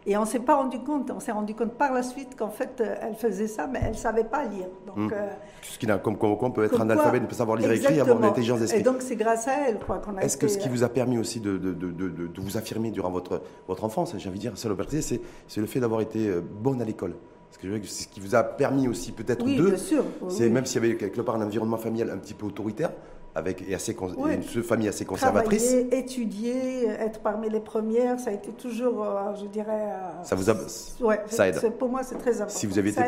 [0.04, 2.50] Et on ne s'est pas rendu compte, on s'est rendu compte par la suite qu'en
[2.50, 4.66] fait, euh, elle faisait ça, mais elle ne savait pas lire.
[4.86, 5.10] Donc, mmh.
[5.12, 5.28] euh,
[5.62, 7.76] ce qui n'a comme, comme, on peut être un alphabet, ne peut savoir lire et
[7.76, 8.80] écrire, avoir une intelligence d'esprit.
[8.80, 11.18] Et donc c'est grâce à elle qu'on a Est-ce que ce qui vous a permis
[11.18, 14.52] aussi de, de, de, de vous affirmer durant votre, votre enfance, j'ai envie de dire,
[14.56, 16.28] c'est le fait d'avoir été
[16.60, 17.14] bonne à l'école
[17.48, 20.04] parce que c'est ce qui vous a permis aussi peut-être oui, sûr.
[20.28, 22.90] C'est même s'il y avait quelque part un environnement familial un petit peu autoritaire,
[23.36, 25.68] avec et assez une famille assez conservatrice.
[25.68, 29.92] Travailler, étudier, être parmi les premières, ça a été toujours, euh, je dirais.
[29.92, 30.54] Euh, ça vous a,
[31.00, 31.72] ouais, ça aide.
[31.78, 32.58] Pour moi, c'est très important.
[32.58, 33.02] Si vous avez été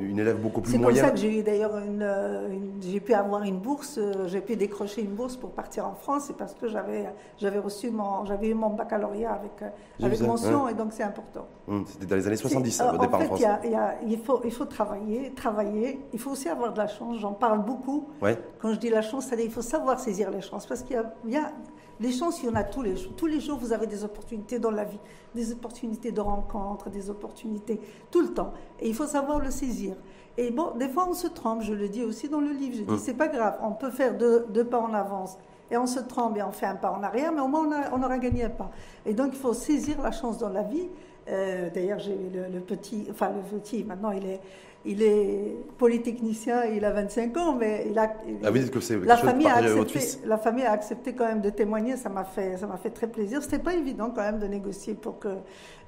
[0.00, 0.94] une, élève beaucoup plus moyenne.
[0.94, 4.40] C'est pour ça que j'ai eu d'ailleurs une, j'ai pu avoir une bourse, euh, j'ai
[4.40, 7.04] pu décrocher une bourse pour partir en France, c'est parce que j'avais,
[7.36, 11.46] j'avais reçu mon, j'avais eu mon baccalauréat avec, avec mention, et donc c'est important.
[11.68, 13.40] Hum, c'était dans les années 70, au départ en, fait, France.
[13.40, 16.00] Y a, il faut, il faut travailler, travailler.
[16.14, 17.18] Il faut aussi avoir de la chance.
[17.18, 18.08] J'en parle beaucoup.
[18.22, 18.38] Ouais.
[18.60, 20.66] Quand je dis la chance, c'est il faut savoir saisir les chances.
[20.66, 21.52] Parce qu'il y, a,
[22.00, 23.12] les chances, il y en a tous les jours.
[23.16, 24.98] Tous les jours, vous avez des opportunités dans la vie,
[25.34, 28.52] des opportunités de rencontres, des opportunités tout le temps.
[28.80, 29.96] Et il faut savoir le saisir.
[30.38, 31.62] Et bon, des fois, on se trompe.
[31.62, 32.76] Je le dis aussi dans le livre.
[32.76, 32.98] Je dis, mmh.
[32.98, 33.58] c'est pas grave.
[33.62, 35.36] On peut faire deux, deux, pas en avance.
[35.70, 37.98] Et on se trompe et on fait un pas en arrière, mais au moins on,
[37.98, 38.70] on aura gagné un pas.
[39.04, 40.88] Et donc, il faut saisir la chance dans la vie.
[41.28, 44.40] Euh, d'ailleurs, j'ai le, le, petit, enfin le petit, maintenant il est,
[44.84, 48.14] il est polytechnicien, il a 25 ans, mais il a.
[48.44, 51.40] Ah, vous dites que c'est la famille a accepté, La famille a accepté quand même
[51.40, 53.42] de témoigner, ça m'a fait, ça m'a fait très plaisir.
[53.42, 55.36] C'était pas évident quand même de négocier pour que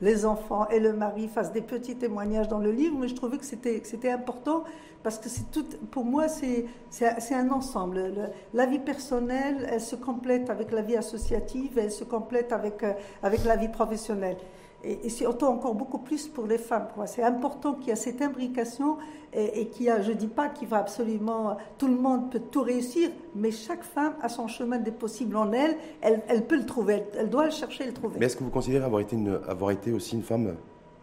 [0.00, 3.38] les enfants et le mari fassent des petits témoignages dans le livre, mais je trouvais
[3.38, 4.64] que c'était, c'était important
[5.04, 8.32] parce que c'est tout, pour moi, c'est, c'est, un ensemble.
[8.52, 12.92] la vie personnelle, elle se complète avec la vie associative, elle se complète avec, euh,
[13.22, 14.36] avec la vie professionnelle
[14.84, 16.86] et, et, surtout encore beaucoup plus pour les femmes.
[17.06, 18.96] C'est important qu'il y ait cette imbrication
[19.32, 22.40] et, qu'il y a, je ne dis pas qu'il va absolument, tout le monde peut
[22.50, 26.66] tout réussir, mais chaque femme a son chemin des possibles en elle, elle, peut le
[26.66, 28.18] trouver, elle, doit le chercher et le trouver.
[28.18, 30.54] Mais est-ce que vous considérez avoir été aussi une femme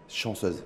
[0.08, 0.64] chanceuse?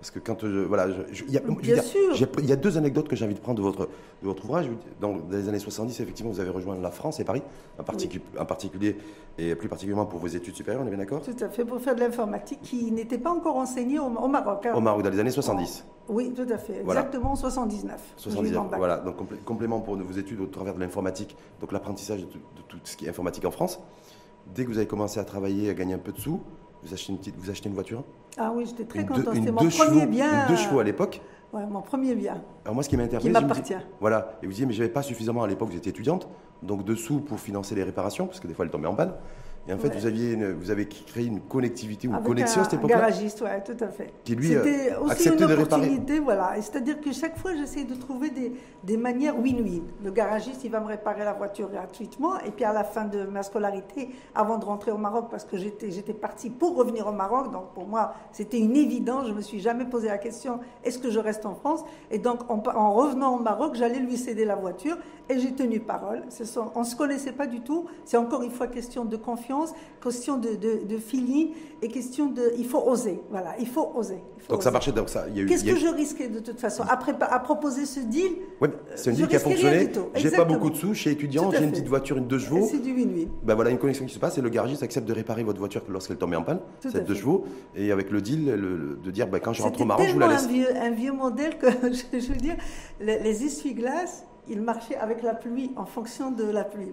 [0.00, 2.14] Parce que quand je, voilà, il, y a, Bien sûr.
[2.38, 4.66] il y a deux anecdotes que j'ai envie de prendre de votre, de votre ouvrage.
[4.98, 7.42] Dans les années 70, effectivement, vous avez rejoint la France et Paris,
[7.78, 8.96] en, en particulier,
[9.36, 11.20] et plus particulièrement pour vos études supérieures, on est bien d'accord?
[11.20, 14.64] Tout à fait, pour faire de l'informatique qui n'était pas encore enseignée au, Maroc.
[14.64, 14.72] Hein.
[14.74, 15.84] Au Maroc, dans les années 70.
[16.08, 18.00] Oui, tout à fait, exactement en 79.
[18.16, 22.26] 79, voilà, donc complément pour vos études au travers de l'informatique, donc l'apprentissage de,
[22.68, 23.80] tout ce qui est informatique en France.
[24.54, 26.40] Dès que vous avez commencé à travailler, à gagner un peu de sous,
[26.82, 28.02] vous achetez une, petite, vous achetez une voiture
[28.36, 29.34] Ah oui, j'étais très contente.
[29.34, 30.42] C'était mon premier bien.
[30.42, 31.20] Une deux chevaux à l'époque
[31.52, 32.40] Ouais, mon premier bien.
[32.64, 33.74] Alors moi, ce qui m'intéresse, qui m'appartient.
[34.00, 34.38] Voilà.
[34.42, 36.28] Et vous disiez, mais j'avais pas suffisamment à l'époque, vous étiez étudiante,
[36.62, 39.14] donc de sous pour financer les réparations, parce que des fois, elles tombaient en panne.
[39.70, 42.74] Et en fait, vous, aviez vous avez créé une connectivité ou une connexion à cette
[42.74, 44.12] époque-là Un garagiste, oui, tout à fait.
[44.24, 46.54] Qui lui euh, C'était aussi une opportunité, voilà.
[46.56, 48.52] C'est-à-dire que chaque fois, j'essaie de trouver des,
[48.82, 49.82] des manières win-win.
[50.02, 52.40] Le garagiste, il va me réparer la voiture gratuitement.
[52.40, 55.56] Et puis à la fin de ma scolarité, avant de rentrer au Maroc, parce que
[55.56, 59.28] j'étais partie pour revenir au Maroc, donc pour moi, c'était une évidence.
[59.28, 61.84] Je me suis jamais posé la question est-ce que je reste en France?
[62.10, 64.96] Et donc, en, en revenant au Maroc, j'allais lui céder la voiture
[65.30, 66.24] et j'ai tenu parole.
[66.74, 67.86] on ne se connaissait pas du tout.
[68.04, 69.59] C'est encore une fois question de confiance,
[70.02, 71.50] question de, de, feeling
[71.82, 72.52] et question de.
[72.58, 73.20] Il faut oser.
[73.30, 74.18] Voilà, il faut oser.
[74.48, 74.92] donc ça marchait.
[74.92, 78.32] Donc ça, Qu'est-ce que je risquais de toute façon Après, à proposer ce deal.
[78.60, 79.90] Oui, c'est un deal qui a fonctionné.
[80.14, 82.68] J'ai pas beaucoup de sous, je suis étudiant, j'ai une petite voiture, une 2 chevaux.
[82.70, 83.28] C'est du win-win.
[83.42, 85.82] Ben voilà une connexion qui se passe et le garagiste accepte de réparer votre voiture
[85.88, 87.44] lorsqu'elle tombe en panne, cette 2 chevaux.
[87.74, 90.28] Et avec le deal de dire ben, quand je rentre au Maroc, je vous la
[90.28, 90.44] laisse.
[90.44, 91.66] Un vieux, un vieux modèle que
[92.12, 92.56] je veux dire,
[93.00, 96.92] les, les essuie-glaces il marchait avec la pluie, en fonction de la pluie,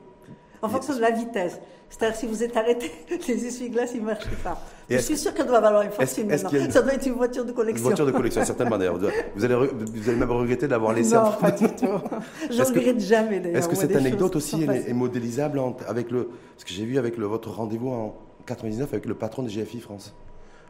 [0.62, 1.60] en fonction de la vitesse.
[1.90, 2.92] C'est-à-dire, si vous êtes arrêté,
[3.28, 4.62] les essuie-glaces, ils ne marchaient pas.
[4.90, 6.50] je suis sûr qu'elle doit valoir une fortune maintenant.
[6.70, 7.84] Ça doit être une voiture de collection.
[7.86, 9.00] Une voiture de collection, certainement d'ailleurs.
[9.36, 11.88] Vous allez, vous allez même regretter d'avoir laissé Non, pas du tout.
[12.52, 13.60] Je ne regrette jamais d'ailleurs.
[13.60, 16.30] Est-ce que cette anecdote aussi est, modélisable avec le.
[16.58, 18.16] Ce que j'ai vu avec le, votre rendez-vous en
[18.48, 20.14] 99 avec le patron de GFI France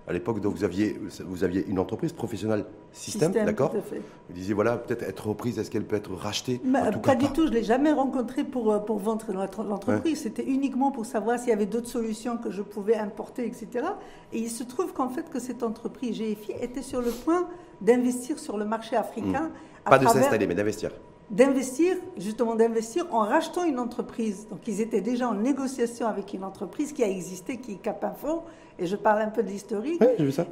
[0.07, 4.77] à l'époque, donc vous aviez, vous aviez une entreprise professionnelle système, d'accord Vous disiez, voilà,
[4.77, 6.61] peut-être être reprise, est-ce qu'elle peut être rachetée
[7.03, 10.21] Pas du tout, je ne l'ai jamais rencontré pour, euh, pour vendre l'entreprise.
[10.21, 13.85] C'était uniquement pour savoir s'il y avait d'autres solutions que je pouvais importer, etc.
[14.31, 17.45] Et il se trouve qu'en fait, que cette entreprise GFI était sur le point
[17.81, 19.51] d'investir sur le marché africain.
[19.85, 19.89] Hmm.
[19.89, 20.91] Pas de s'installer, mais d'investir
[21.29, 24.47] d'investir, justement d'investir en rachetant une entreprise.
[24.49, 28.43] Donc ils étaient déjà en négociation avec une entreprise qui a existé, qui est Capinfo,
[28.79, 30.01] et je parle un peu de l'historique.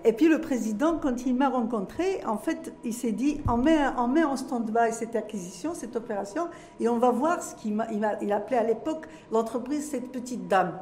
[0.04, 3.78] Et puis le président, quand il m'a rencontré, en fait, il s'est dit, on met,
[3.98, 6.48] on met en stand-by cette acquisition, cette opération,
[6.80, 10.78] et on va voir ce qu'il m'a, il, appelait à l'époque l'entreprise cette petite dame.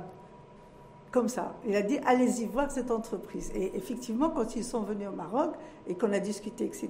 [1.13, 1.53] Comme ça.
[1.67, 3.51] Il a dit, allez-y voir cette entreprise.
[3.53, 5.51] Et effectivement, quand ils sont venus au Maroc
[5.85, 6.89] et qu'on a discuté, etc.,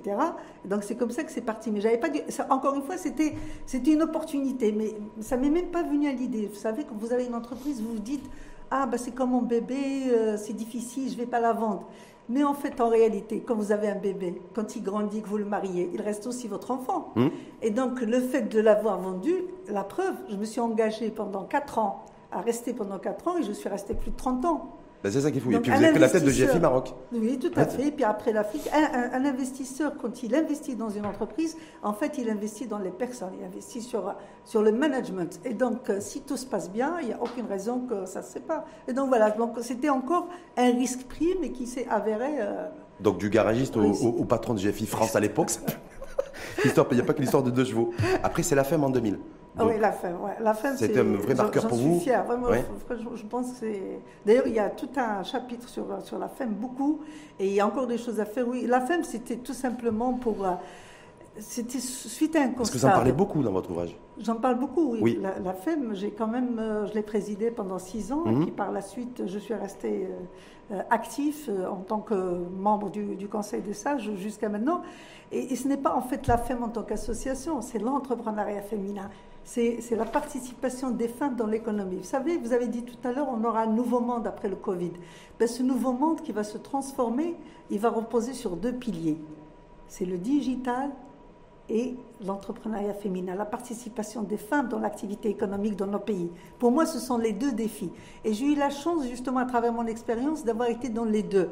[0.63, 1.71] donc c'est comme ça que c'est parti.
[1.71, 3.33] Mais j'avais pas dit, encore une fois, c'était,
[3.65, 6.47] c'était une opportunité, mais ça m'est même pas venu à l'idée.
[6.47, 8.23] Vous savez, quand vous avez une entreprise, vous vous dites,
[8.71, 11.83] ah, bah, c'est comme mon bébé, euh, c'est difficile, je ne vais pas la vendre.
[12.29, 15.37] Mais en fait, en réalité, quand vous avez un bébé, quand il grandit, que vous
[15.37, 17.11] le mariez, il reste aussi votre enfant.
[17.17, 17.27] Hmm.
[17.61, 19.33] Et donc, le fait de l'avoir vendu,
[19.67, 22.05] la preuve, je me suis engagée pendant 4 ans
[22.35, 24.77] à rester pendant 4 ans et je suis restée plus de 30 ans.
[25.03, 25.49] Ben, c'est ça qu'il faut.
[25.49, 26.93] Et Donc, puis vous êtes que la tête de GFI Maroc.
[27.11, 27.87] Oui, tout à fait.
[27.87, 31.91] Et puis après l'Afrique, un, un- un investisseur, quand il investit dans une entreprise, en
[31.91, 34.15] fait, il investit dans les personnes, il investit sur,
[34.45, 35.41] sur le management.
[35.43, 38.21] Et donc, euh, si tout se passe bien, il n'y a aucune raison que ça
[38.21, 38.63] ne se sépare.
[38.87, 42.39] Et donc voilà, donc c'était encore un risque pris, mais qui s'est avéré.
[42.39, 42.69] euh,
[43.01, 45.51] Donc du garagiste au, patron de GFI France à l'époque.
[46.63, 47.91] Il n'y a pas que l'histoire de deux chevaux.
[48.23, 49.19] Après, c'est la femme en 2000.
[49.55, 50.15] Ah Donc, oui, la femme.
[50.23, 50.35] Ouais.
[50.41, 52.47] La femme, C'était c'est- un vrai marqueur pour suis vous fière, vraiment.
[52.47, 52.63] Ouais.
[52.87, 53.99] franchement, je pense que c'est.
[54.25, 57.01] D'ailleurs, il y a tout un chapitre sur, sur la femme, beaucoup.
[57.39, 58.47] Et il y a encore des choses à faire.
[58.47, 60.43] Oui, la femme, c'était tout simplement pour.
[60.45, 60.51] euh,
[61.39, 62.57] C'était suite à un constat.
[62.57, 63.97] Parce que vous en parlez beaucoup dans votre ouvrage.
[64.19, 64.99] J'en parle beaucoup, oui.
[65.01, 65.19] Oui.
[65.19, 68.41] La, la FEM, j'ai quand même, euh, je l'ai présidée pendant six ans, Mhm.
[68.41, 70.07] et puis par la suite, je suis restée
[70.71, 72.13] euh, euh, actif euh, en tant que
[72.55, 74.83] membre du, du Conseil des sages jusqu'à maintenant.
[75.31, 79.09] Et, et ce n'est pas en fait la FEM en tant qu'association, c'est l'entrepreneuriat féminin.
[79.45, 81.97] C'est la participation des femmes dans l'économie.
[81.97, 84.55] Vous savez, vous avez dit tout à l'heure, on aura un nouveau monde après le
[84.55, 84.91] Covid.
[85.37, 87.35] Ben, ce nouveau monde qui va se transformer,
[87.69, 89.17] il va reposer sur deux piliers.
[89.87, 90.91] C'est le digital
[91.69, 96.29] et l'entrepreneuriat féminin, la participation des femmes dans l'activité économique dans nos pays.
[96.59, 97.91] Pour moi, ce sont les deux défis.
[98.23, 101.49] Et j'ai eu la chance, justement, à travers mon expérience, d'avoir été dans les deux.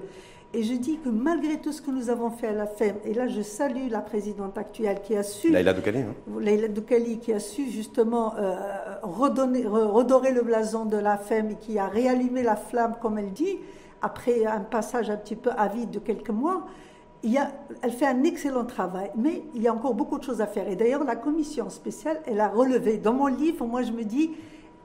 [0.54, 3.14] Et je dis que malgré tout ce que nous avons fait à la FEM, et
[3.14, 6.14] là je salue la présidente actuelle qui a su Laïla Doukalé, hein.
[6.40, 8.56] Leïla Doukali qui a su justement euh,
[9.02, 13.32] redonner, redorer le blason de la femme et qui a réallumé la flamme, comme elle
[13.32, 13.60] dit,
[14.02, 16.66] après un passage un petit peu avide de quelques mois.
[17.24, 20.24] Il y a, elle fait un excellent travail, mais il y a encore beaucoup de
[20.24, 20.68] choses à faire.
[20.68, 22.98] Et d'ailleurs, la commission spéciale, elle a relevé.
[22.98, 24.32] Dans mon livre, moi, je me dis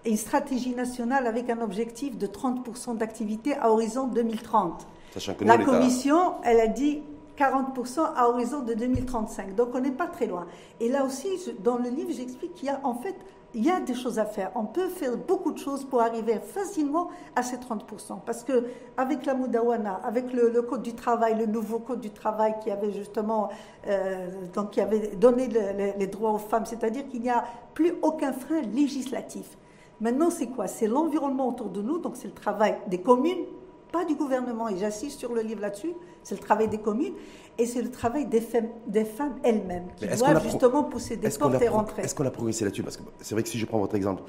[0.04, 4.86] une stratégie nationale avec un objectif de 30% d'activité à horizon 2030.
[5.34, 7.02] Que La commission, elle a dit
[7.38, 9.54] 40% à horizon de 2035.
[9.54, 10.46] Donc on n'est pas très loin.
[10.80, 13.14] Et là aussi, je- dans le livre, j'explique qu'il y a en fait,
[13.54, 14.50] il y a des choses à faire.
[14.54, 18.20] On peut faire beaucoup de choses pour arriver facilement à ces 30%.
[18.26, 18.64] Parce que
[18.96, 22.70] avec la Moudawana, avec le, le code du travail, le nouveau code du travail qui
[22.70, 23.48] avait justement,
[23.86, 27.44] euh, donc qui avait donné le- le- les droits aux femmes, c'est-à-dire qu'il n'y a
[27.74, 29.56] plus aucun frein législatif.
[30.00, 30.66] Maintenant, c'est quoi?
[30.66, 33.44] C'est l'environnement autour de nous, donc c'est le travail des communes,
[33.92, 37.14] pas du gouvernement, et j'insiste sur le livre là-dessus, c'est le travail des communes,
[37.58, 41.62] et c'est le travail des femmes, des femmes elles-mêmes, qui doivent justement pousser des portes
[41.62, 42.02] et rentrer.
[42.02, 42.82] est-ce qu'on a progressé là-dessus?
[42.82, 44.22] Parce que c'est vrai que si je prends votre exemple,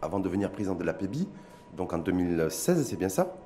[0.00, 1.28] avant de devenir président de la PEBI,
[1.76, 3.36] donc en 2016, c'est bien ça?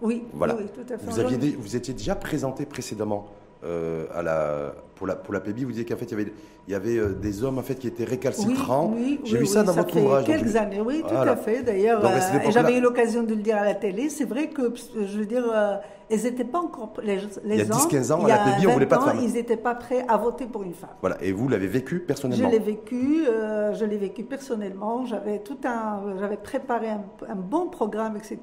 [0.00, 0.56] Oui, Voilà.
[0.56, 1.06] oui, tout à fait.
[1.06, 3.26] vous, aviez vous étiez déjà présenté précédemment
[3.64, 5.40] euh, à la, pour, la, pour la.
[5.40, 6.32] Vous disiez qu'en fait, il y avait,
[6.68, 8.92] il y avait euh, des hommes en fait, qui étaient récalcitrants.
[8.94, 10.26] Oui, oui, J'ai oui, vu ça dans votre fait ouvrage.
[10.26, 11.32] quelques je- années, oui, tout Voilà.
[11.32, 11.62] à fait.
[11.62, 14.10] D'ailleurs, euh, j'avais eu l'occasion de le dire à la télé.
[14.10, 14.72] C'est vrai que,
[15.04, 15.76] je veux dire, euh,
[16.10, 18.66] ils n'étaient pas encore les, les Il y a hommes, 10-15 ans, à la PBI,
[18.68, 19.18] on voulait 20 pas de femmes.
[19.24, 20.90] Ils n'étaient pas prêts à voter pour une femme.
[21.00, 21.16] Voilà.
[21.20, 25.04] Et vous l'avez vécu Je personnellement l'ai vécu, je l'ai vécu personnellement.
[25.04, 28.38] J'avais tout un, j'avais préparé un, un bon programme, etc.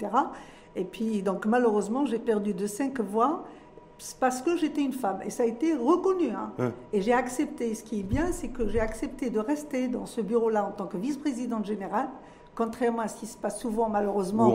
[0.75, 3.45] Et puis, donc, malheureusement, j'ai perdu de cinq voix
[4.19, 5.19] parce que j'étais une femme.
[5.25, 6.29] Et ça a été reconnu.
[6.29, 6.51] hein.
[6.59, 6.71] Ouais.
[6.93, 7.73] Et j'ai accepté.
[7.75, 10.85] Ce qui est bien, c'est que j'ai accepté de rester dans ce bureau-là en tant
[10.85, 12.09] que vice-présidente générale,
[12.55, 14.47] contrairement à ce qui se passe souvent, malheureusement.
[14.47, 14.51] Où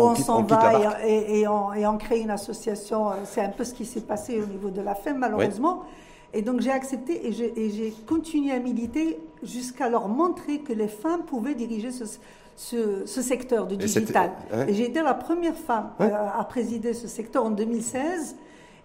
[0.00, 3.10] on- s'en- va, et, et, et on, et on crée une association.
[3.24, 5.82] C'est un peu ce qui s'est passé au niveau de la FEM, malheureusement.
[6.34, 11.22] Et donc j'ai accepté et j'ai continué à militer jusqu'à leur montrer que les femmes
[11.24, 12.04] pouvaient diriger ce,
[12.56, 14.32] ce, ce secteur du Et digital.
[14.52, 16.10] hein Et j'ai été la première femme Ouais.
[16.12, 18.36] euh, à présider ce secteur en 2016.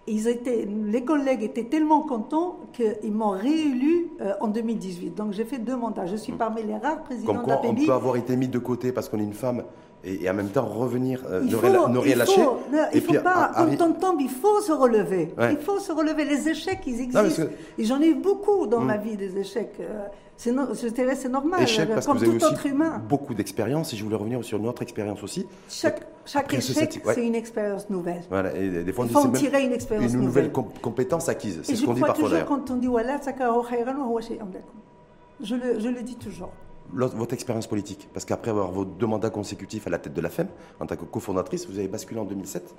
[0.08, 5.14] Ils étaient, les collègues étaient tellement contents qu'ils m'ont réélu euh, en 2018.
[5.14, 6.06] Donc j'ai fait deux mandats.
[6.06, 7.34] Je suis parmi les rares présidents.
[7.34, 9.62] Comme quoi, on peut avoir été mis de côté parce qu'on est une femme
[10.02, 12.42] et, et en même temps revenir, euh, Il ne, faut, rien, ne rien il lâcher.
[12.42, 15.28] faut- non, et il faut puis, pas, arri- quand on tombe, il faut se relever.
[15.38, 15.52] Ouais.
[15.52, 16.24] Il faut se relever.
[16.24, 17.22] Les échecs, ils existent.
[17.22, 18.86] parce que- Et j'en ai eu beaucoup dans Mm.
[18.86, 19.76] ma vie, des échecs.
[19.78, 22.54] Euh, C'est no- je dirais, c'est normal, échec parce que comme vous avez tout aussi
[22.54, 23.00] autre humain.
[23.08, 25.46] beaucoup d'expérience et je voulais revenir sur une autre expérience aussi.
[25.68, 27.14] Chaque, chaque après échec, set- ouais.
[27.14, 28.22] c'est une expérience nouvelle.
[28.28, 30.20] Voilà, et des fois on Il dit faut c'est en même tirer une expérience une
[30.20, 30.44] nouvelle.
[30.46, 31.60] nouvelle com- compétence acquise.
[31.62, 32.48] C'est ce je qu'on dit parfois toujours d'ailleurs.
[32.48, 32.88] quand on dit
[35.42, 36.50] je le, je le dis toujours.
[36.92, 40.28] Votre expérience politique, parce qu'après avoir vos deux mandats consécutifs à la tête de la
[40.28, 42.74] FEM, en tant que cofondatrice, vous avez basculé en 2007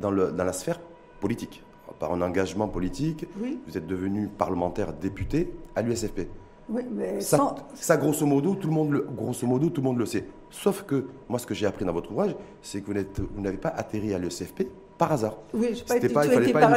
[0.00, 0.80] dans, le, dans la sphère
[1.20, 1.62] politique.
[1.98, 6.28] Par un engagement politique, Oui, vous êtes devenu parlementaire député à l'USFP.
[6.68, 9.86] Oui, mais Ça, sans- ça, grosso modo, tout le monde le, grosso modo, tout le
[9.88, 10.26] monde le sait.
[10.50, 13.70] Sauf que moi, ce que j'ai appris dans votre ouvrage, c'est que vous n'avez pas
[13.70, 15.36] atterri à l'USFP par hasard.
[15.54, 16.68] oui, je pas été, pas, il fallait été pas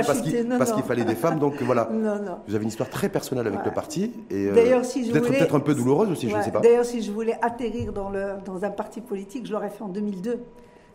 [0.57, 1.89] parce qu'il fallait des femmes, donc voilà.
[1.93, 2.39] Non, non.
[2.47, 3.65] Vous avez une histoire très personnelle avec Ouais.
[3.65, 6.35] le parti et euh, D'ailleurs, si je peut-être voulais- peut-être un peu douloureuse aussi, je
[6.35, 6.61] ne sais pas.
[6.61, 9.89] D'ailleurs, si je voulais atterrir dans, le, dans un parti politique, je l'aurais fait en
[9.89, 10.39] 2002.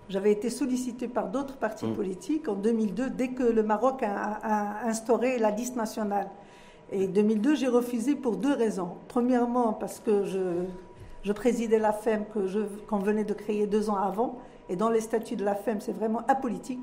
[0.08, 1.94] j'avais été sollicitée par d'autres partis mm.
[1.94, 6.28] politiques en 2002, dès que le Maroc a, instauré la liste nationale.
[6.92, 8.90] Et 2002, j'ai refusé pour deux raisons.
[9.08, 12.24] Premièrement, parce que je, présidais la FEM
[12.88, 14.38] qu'on venait de créer deux ans avant.
[14.68, 16.80] Et dans les statuts de la FEM, c'est vraiment apolitique.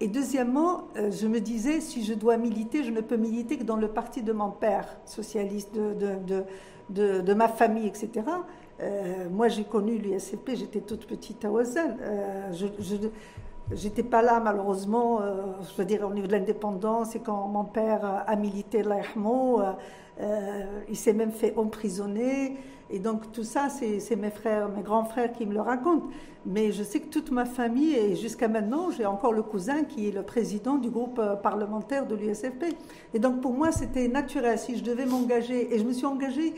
[0.00, 3.64] Et deuxièmement, euh, je me disais, si je dois militer, je ne peux militer que
[3.64, 5.94] dans le parti de mon père, socialiste, de,
[6.90, 8.10] de, de, ma famille, etc.
[8.80, 11.48] Euh, moi, j'ai connu l'USCP, j'étais toute petite à
[12.52, 12.96] je
[13.72, 15.20] J'étais pas là, malheureusement,
[15.62, 19.62] je veux dire, au niveau de l'indépendance, et quand mon père a milité l'Ahmo,
[20.20, 22.56] euh, il s'est même fait emprisonner.
[22.90, 26.06] Et donc tout ça, c'est mes frères, mes grands frères qui me le racontent.
[26.46, 30.08] Mais je sais que toute ma famille, et jusqu'à maintenant, j'ai encore le cousin qui
[30.08, 32.76] est le président du groupe euh, parlementaire de l'USFP.
[33.14, 34.58] Et donc pour moi, c'était naturel.
[34.58, 36.54] Si je devais m'engager, et je me suis engagée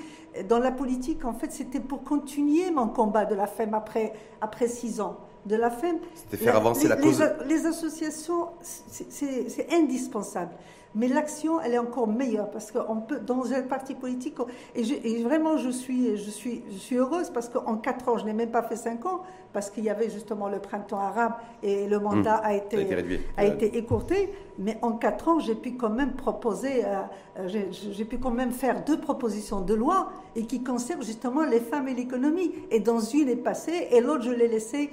[0.49, 5.01] dans la politique, en fait, c'était pour continuer mon combat de la femme après six
[5.01, 5.17] ans
[5.47, 5.99] de la femme.
[6.15, 7.21] C'était faire avancer la, cause.
[7.47, 10.53] Les, les associations, c'est indispensable.
[10.97, 14.37] Mais l'action, elle est encore meilleure parce qu'on peut, dans un parti politique,
[14.75, 18.33] et, vraiment, je suis, je, suis, je suis heureuse parce qu'en quatre ans, je n'ai
[18.33, 19.21] même pas fait cinq ans,
[19.53, 22.45] parce qu'il y avait justement le printemps arabe et le mandat mmh.
[22.45, 22.97] a, été,
[23.37, 24.33] a, été, écourté.
[24.59, 27.03] Mais en quatre ans, j'ai pu quand même proposer, euh,
[27.41, 31.61] euh, j'ai pu quand même faire deux propositions de loi et qui concernent justement les
[31.61, 32.55] femmes et l'économie.
[32.71, 34.89] Et dans une est passée et l'autre, je l'ai laissée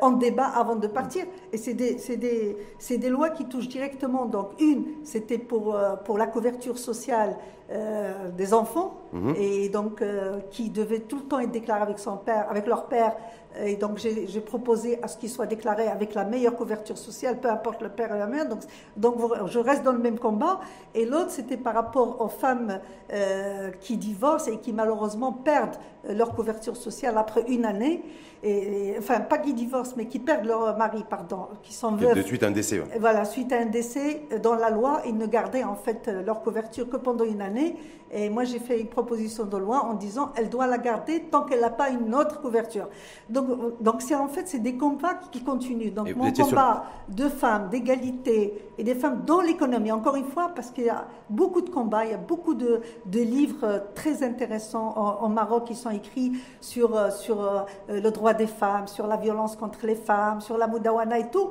[0.00, 1.24] en débat avant de partir.
[1.52, 4.26] Et c'est des, des, des, lois qui touchent directement.
[4.26, 7.36] Donc, une, c'était pour, euh, pour la couverture sociale
[7.70, 9.34] euh, des enfants, mhm.
[9.36, 10.02] et donc
[10.50, 13.14] qui devaient tout le temps être déclarés avec, son père, avec leur père.
[13.64, 17.50] Et donc, j'ai proposé à ce qu'ils soient déclarés avec la meilleure couverture sociale, peu
[17.50, 18.48] importe le père et la mère.
[18.48, 18.60] Donc,
[18.96, 20.60] donc je reste dans le même combat.
[20.94, 22.78] Et l'autre, c'était par rapport aux femmes
[23.80, 25.76] qui divorcent et qui malheureusement perdent
[26.08, 28.02] leur couverture sociale après une année
[28.42, 32.14] et, enfin pas qui divorcent, mais qui perdent leur mari, pardon, qui sont veufs.
[32.14, 32.80] De suite à un décès.
[33.00, 36.88] Voilà, suite à un décès, dans la loi, ils ne gardaient en fait leur couverture
[36.88, 37.76] que pendant une année.
[38.10, 41.42] Et moi, j'ai fait une proposition de loi en disant, elle doit la garder tant
[41.42, 42.88] qu'elle n'a pas une autre couverture.
[43.28, 45.92] Donc, donc c'est en fait, c'est des combats qui continuent.
[45.92, 49.92] Donc mon combat de femmes, d'égalité et des femmes dans l'économie.
[49.92, 52.80] Encore une fois, parce qu'il y a beaucoup de combats, il y a beaucoup de,
[53.06, 58.46] de livres très intéressants en, Maroc qui sont écrits sur sur euh, le droit des
[58.46, 61.50] femmes, sur la violence contre les femmes, sur la moudawana et tout.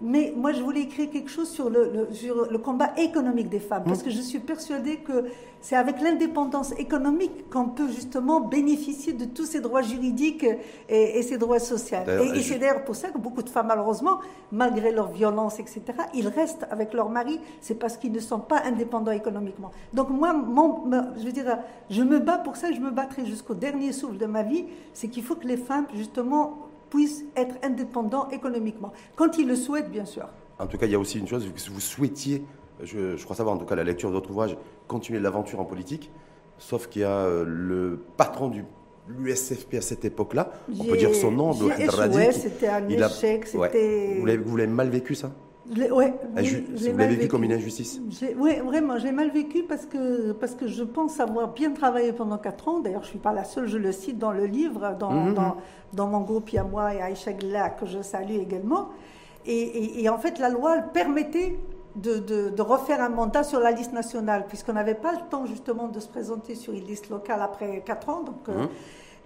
[0.00, 3.84] Mais moi, je voulais écrire quelque chose sur le, sur le combat économique des femmes,
[3.84, 4.04] parce mmh.
[4.04, 5.24] que je suis persuadée que
[5.64, 10.44] c'est avec l'indépendance économique qu'on peut justement bénéficier de tous ces droits juridiques
[10.90, 12.00] et, ces droits sociaux.
[12.34, 14.20] Et, c'est d'ailleurs pour ça que beaucoup de femmes, malheureusement,
[14.52, 15.80] malgré leur violence, etc.,
[16.12, 19.70] ils restent avec leur mari, c'est parce qu'ils ne sont pas indépendants économiquement.
[19.94, 20.82] Donc moi, mon,
[21.16, 21.56] je veux dire,
[21.88, 25.08] je me bats pour ça, je me battrai jusqu'au dernier souffle de ma vie, c'est
[25.08, 26.58] qu'il faut que les femmes, justement,
[26.94, 30.28] puissent être indépendants économiquement, quand ils le souhaitent, bien sûr.
[30.60, 32.44] En tout cas, il y a aussi une chose, que vous souhaitiez,
[32.82, 36.12] je, crois savoir en tout cas la lecture de votre ouvrage, continuer l'aventure en politique,
[36.58, 38.64] sauf qu'il y a euh, le patron du
[39.06, 44.18] l'USFP à cette époque-là, on peut dire son nom, J'ai c'était un échec, c'était...
[44.18, 45.30] Vous l'avez mal vécu ça?
[45.70, 48.00] Ouais, vous l'avez vécu comme une injustice
[48.36, 52.36] Oui, vraiment, j'ai mal vécu parce que, parce que je pense avoir bien travaillé pendant
[52.36, 52.80] 4 ans.
[52.80, 55.34] D'ailleurs, je ne suis pas la seule, je le cite dans le livre, dans, mhm.
[55.34, 55.56] dans,
[55.94, 58.90] dans, mon groupe, il y a moi et Aïcha Gla, que je salue également.
[59.46, 61.58] Et, et, en fait, la loi permettait
[61.96, 65.46] de, de, de, refaire un mandat sur la liste nationale, puisqu'on n'avait pas le temps
[65.46, 68.22] justement de se présenter sur une liste locale après 4 ans.
[68.22, 68.66] Donc, euh,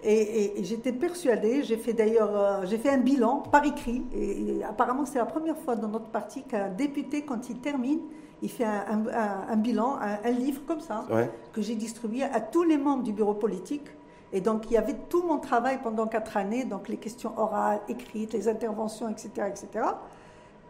[0.01, 5.05] Et, j'étais persuadée, j'ai fait d'ailleurs euh, j'ai fait un bilan par écrit, et, apparemment
[5.05, 7.99] c'est la première fois dans notre parti qu'un député, quand il termine,
[8.41, 11.05] il fait un, bilan, un, livre comme ça,
[11.51, 13.87] que j'ai distribué à tous les membres du bureau politique.
[14.31, 17.81] Et donc il y avait tout mon travail pendant quatre années, donc les questions orales,
[17.89, 19.47] écrites, les interventions, etc.
[19.49, 19.85] etc.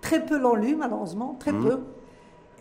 [0.01, 1.63] Très peu l'ont lu, malheureusement, très mmh.
[1.63, 1.79] peu.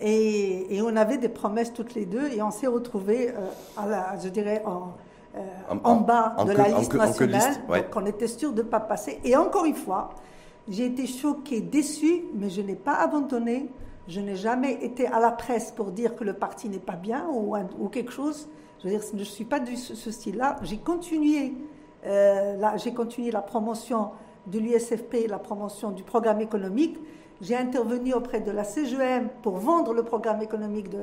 [0.01, 4.15] Et, on avait des promesses toutes les deux, et on s'est retrouvés, euh, à la,
[4.21, 4.93] je dirais, en
[5.35, 7.55] euh, en, bas de la liste nationale.
[7.67, 9.19] Donc on était sûr de ne pas passer.
[9.23, 10.09] Et encore une fois,
[10.67, 13.69] j'ai été choquée, déçue, mais je n'ai pas abandonné.
[14.07, 17.27] Je n'ai jamais été à la presse pour dire que le parti n'est pas bien
[17.31, 18.49] ou, ou, quelque chose.
[18.79, 20.57] Je veux dire, je ne suis pas de ce, style-là.
[20.63, 21.53] J'ai continué,
[22.05, 24.09] euh, j'ai continué la promotion
[24.47, 26.97] de l'USFP, la promotion du programme économique.
[27.41, 30.99] J'ai intervenu auprès de la CGM pour vendre le programme économique de,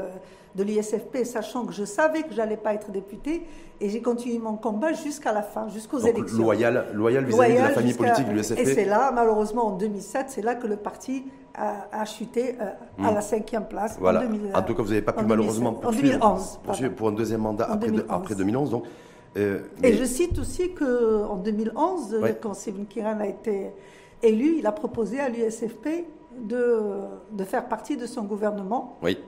[0.54, 3.42] de l'ISFP, sachant que je savais que je n'allais pas être député.
[3.80, 6.42] Et j'ai continué mon combat jusqu'à la fin, jusqu'aux élections.
[6.42, 8.58] Loyal, loyal vis-à-vis de la famille politique de l'USFP.
[8.58, 13.12] Et c'est là, malheureusement, en 2007, c'est là que le parti a, chuté euh, à
[13.12, 13.96] la cinquième place.
[13.98, 14.22] Voilà.
[14.54, 17.64] En, tout cas, vous n'avez pas pu malheureusement poursuivre, en 2011, pour un deuxième mandat
[17.64, 18.06] après, 2011.
[18.10, 18.70] après 2011.
[18.70, 18.84] Donc,
[19.36, 23.70] euh, Et je cite aussi qu'en 2011, quand Steven Kiran a été
[24.22, 26.04] élu, il a proposé à l'USFP
[26.38, 26.80] de,
[27.32, 28.98] de faire partie de son gouvernement.
[29.02, 29.18] Oui.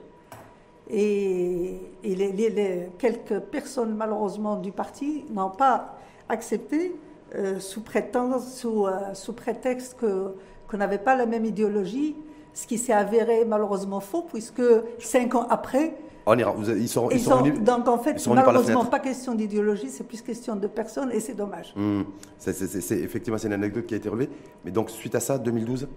[0.90, 5.98] Et, les, quelques personnes, malheureusement, du parti n'ont pas
[6.28, 6.96] accepté
[7.34, 7.82] euh, sous,
[8.40, 10.34] sous, euh, sous, prétexte que,
[10.66, 12.16] qu'on n'avait pas la même idéologie,
[12.54, 14.62] ce qui s'est avéré malheureusement faux, puisque
[14.98, 15.94] cinq ans après,
[16.30, 20.20] on ira, ils sont, ils sont, donc en fait, malheureusement, pas question d'idéologie, c'est plus
[20.20, 21.72] question de personnes et c'est dommage.
[21.74, 22.02] Hmm.
[22.36, 22.60] C'est,
[22.92, 24.28] effectivement, c'est une anecdote qui a été relevée.
[24.62, 25.88] Mais donc, suite à ça, 2012,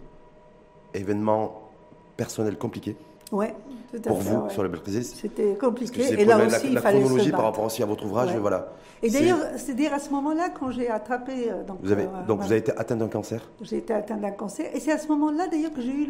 [0.93, 1.69] événement
[2.17, 2.95] personnel compliqué.
[3.31, 3.47] Oui,
[3.91, 4.29] tout à pour fait.
[4.29, 6.19] vous, sur le Belkrisis C'était compliqué.
[6.19, 8.73] Et là aussi, il fallait chronologie par rapport aussi à votre ouvrage, voilà.
[9.03, 11.49] Et d'ailleurs, c'est dire à ce moment-là, quand j'ai attrapé.
[11.49, 14.17] Euh, donc, vous avez, euh, donc vous avez été atteint d'un cancer J'ai été atteint
[14.17, 14.67] d'un cancer.
[14.75, 16.07] Et c'est à ce moment-là, d'ailleurs, que j'ai eu,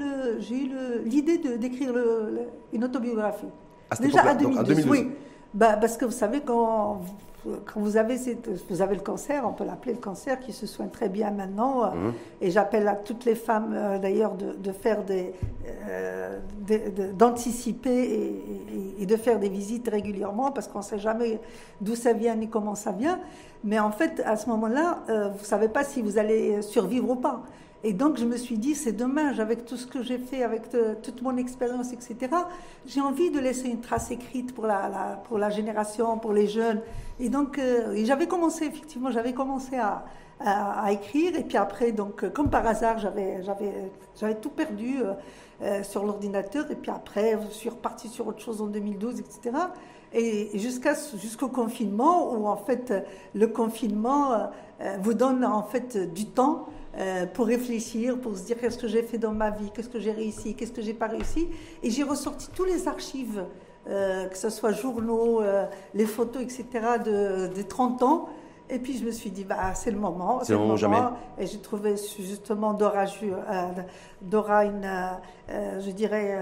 [1.06, 1.94] l'idée de, d'écrire
[2.74, 3.46] une autobiographie.
[4.02, 5.12] Déjà à 2012, oui.
[5.54, 7.02] Bah, parce que vous savez, quand,
[7.44, 8.18] quand vous, avez
[8.70, 11.84] vous avez le cancer, on peut l'appeler le cancer, qui se soigne très bien maintenant.
[11.84, 12.14] Euh, mhm.
[12.42, 15.34] Et j'appelle à toutes les femmes, euh, d'ailleurs, de, de, faire des.
[15.90, 16.40] Euh,
[17.18, 18.36] d'anticiper
[19.00, 21.40] et, de faire des visites régulièrement, parce qu'on ne sait jamais
[21.82, 23.20] d'où ça vient ni comment ça vient.
[23.64, 27.16] Mais en fait, à ce moment-là, vous ne savez pas si vous allez survivre ou
[27.16, 27.42] pas.
[27.84, 30.64] Et donc, je me suis dit, c'est dommage, avec tout ce que j'ai fait, avec
[31.02, 32.32] toute mon expérience, etc.,
[32.86, 36.82] j'ai envie de laisser une trace écrite pour la, pour la génération, pour les jeunes.
[37.22, 40.04] Et donc, euh, j'avais commencé, effectivement, j'avais commencé à,
[40.92, 41.36] écrire.
[41.36, 45.14] Et puis après, donc, comme par hasard, j'avais, tout perdu euh,
[45.62, 46.70] euh, sur l'ordinateur.
[46.72, 49.56] Et puis après, je suis repartie sur autre chose en 2012, etc.
[50.14, 52.92] Et jusqu'à, jusqu'au confinement, où en fait,
[53.36, 54.50] le confinement
[55.00, 56.66] vous donne en fait du temps
[56.98, 60.00] euh, pour réfléchir, pour se dire qu'est-ce que j'ai fait dans ma vie, qu'est-ce que
[60.00, 61.48] j'ai réussi, qu'est-ce que j'ai pas réussi.
[61.84, 63.46] Et j'ai ressorti tous les archives,
[63.90, 66.66] euh, que ce soit journaux, euh, les photos, etc.,
[67.04, 68.30] de, des 30 ans.
[68.70, 70.40] Et puis je me suis dit, bah, c'est le moment.
[70.44, 71.02] C'est le moment, jamais.
[71.38, 73.06] Et j'ai trouvé justement Dora,
[74.22, 74.90] Dora une,
[75.50, 76.40] je dirais,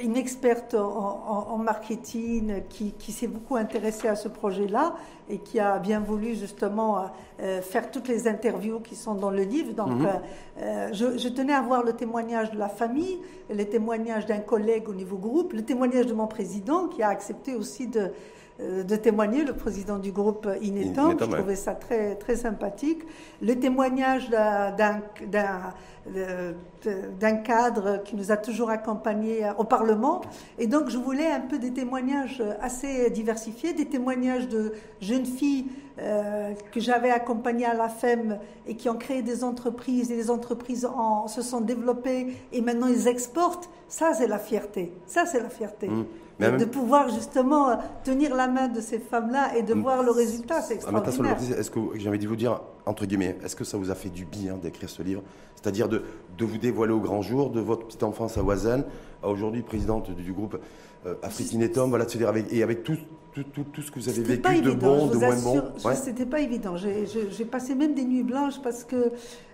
[0.00, 4.94] une, experte en, marketing qui, qui s'est beaucoup intéressée à ce projet-là
[5.28, 7.06] et qui a bien voulu justement
[7.40, 9.72] euh, faire toutes les interviews qui sont dans le livre.
[9.72, 10.06] Donc, mhm.
[10.06, 10.10] euh,
[10.62, 13.20] euh, je, je, tenais à voir le témoignage de la famille,
[13.50, 17.54] le témoignage d'un collègue au niveau groupe, le témoignage de mon président qui a accepté
[17.54, 18.12] aussi de,
[18.60, 21.16] de témoigner, le président du groupe Inetom.
[21.18, 23.02] Je trouvais ça très, très sympathique.
[23.42, 25.00] Le témoignage d'un
[27.18, 30.20] d'un cadre qui nous a toujours accompagnés au Parlement.
[30.58, 35.66] Et donc, je voulais un peu des témoignages assez diversifiés, des témoignages de jeunes filles
[36.00, 40.28] euh, que j'avais accompagnées à la FEM et qui ont créé des entreprises et les
[40.28, 43.70] entreprises en, se sont développées et maintenant ils exportent.
[43.88, 44.92] Ça, c'est la fierté.
[45.06, 45.88] Ça, c'est la fierté.
[45.88, 46.04] Mmh.
[46.52, 50.74] De pouvoir justement tenir la main de ces femmes-là et de voir le résultat, c'est
[50.74, 51.36] extraordinaire.
[51.58, 54.10] Est-ce que j'ai envie de vous dire, entre guillemets, est-ce que ça vous a fait
[54.10, 55.22] du bien d'écrire ce livre?
[55.54, 56.02] C'est-à-dire de,
[56.36, 58.84] de, vous dévoiler au grand jour de votre petite enfance à Oisen,
[59.22, 60.58] à aujourd'hui présidente du, groupe
[61.06, 62.98] euh, Afrique Tom, voilà, avec, et avec tout,
[63.34, 65.62] tout, tout, tout, ce que vous avez vécu de bon, de moins bon.
[65.84, 65.96] Ouais.
[65.96, 66.76] C'était pas évident.
[66.76, 69.12] J'ai passé même des nuits blanches parce que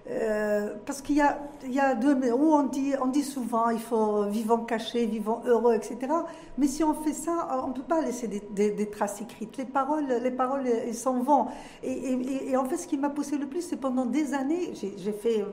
[0.09, 3.71] euh, parce qu'il y a, il y a deux où on dit, on dit souvent
[3.71, 5.99] il faut vivant caché, vivant heureux, etc.
[6.59, 9.57] Mais si on fait ça, on ne peut pas laisser des, des, traces écrites.
[9.57, 11.47] Les paroles, les paroles, elles s'en vont.
[11.83, 14.73] Et, et, et, en fait, ce qui m'a poussé le plus, c'est pendant des années,
[14.75, 15.45] j'ai fait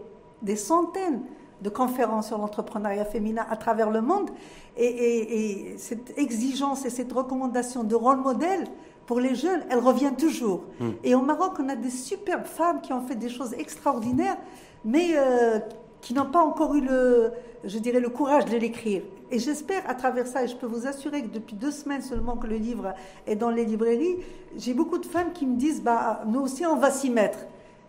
[0.42, 1.22] des centaines
[1.62, 4.30] de conférences sur l'entrepreneuriat féminin à travers le monde.
[4.78, 8.66] Et, cette exigence et cette recommandation de rôle modèle
[9.06, 10.64] pour les jeunes, elle revient toujours.
[10.80, 10.92] Hmm.
[11.04, 14.38] Et au Maroc, on a des superbes femmes qui ont fait des choses extraordinaires,
[14.84, 15.60] mais euh,
[16.02, 17.32] qui n'ont pas encore eu le,
[17.64, 19.02] je dirais, le courage de l'écrire.
[19.32, 22.38] Et j'espère à travers ça, et je peux vous assurer que depuis deux semaines seulement
[22.38, 22.94] que le livre
[23.26, 24.18] est dans les librairies,
[24.56, 27.40] j'ai beaucoup de femmes qui me disent, bah, nous aussi, on va s'y mettre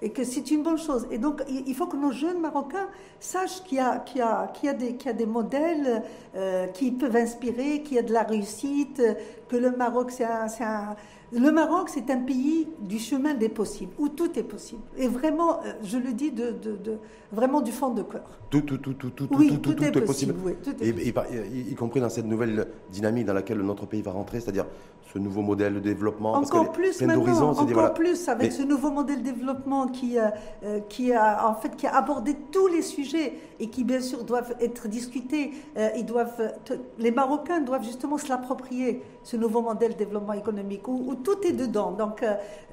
[0.01, 1.07] et que c'est une bonne chose.
[1.11, 2.88] Et donc, il faut que nos jeunes Marocains
[3.20, 6.03] sachent qu'il y a, des modèles
[6.36, 9.03] euh, qui peuvent inspirer, qu'il y a de la réussite,
[9.49, 10.96] que le Maroc, c'est un, un,
[11.32, 14.82] le Maroc, c'est un pays du chemin des possibles, où tout est possible.
[14.96, 16.99] Et vraiment, euh, je le dis de, de, de
[17.32, 18.38] vraiment du fond de cœur.
[18.51, 20.34] Tout, tout, tout, tout, tout, oui, tout, tout, est, possible.
[20.42, 24.03] Oui, tout est et, y, y, compris dans cette nouvelle dynamique dans laquelle notre pays
[24.03, 24.66] va rentrer, c'est-à-dire
[25.12, 26.34] ce nouveau modèle de développement.
[26.34, 30.28] Encore plus maintenant, encore plus avec ce nouveau modèle de développement qui, euh,
[30.64, 34.24] euh, qui, a, en fait, qui a abordé tous les sujets et qui, bien sûr,
[34.24, 35.53] doivent être discutés.
[35.76, 36.53] Euh, ils doivent,
[36.99, 41.53] les Marocains doivent justement se l'approprier, ce nouveau modèle de développement économique, où, tout est
[41.53, 41.93] dedans.
[41.93, 42.24] Donc,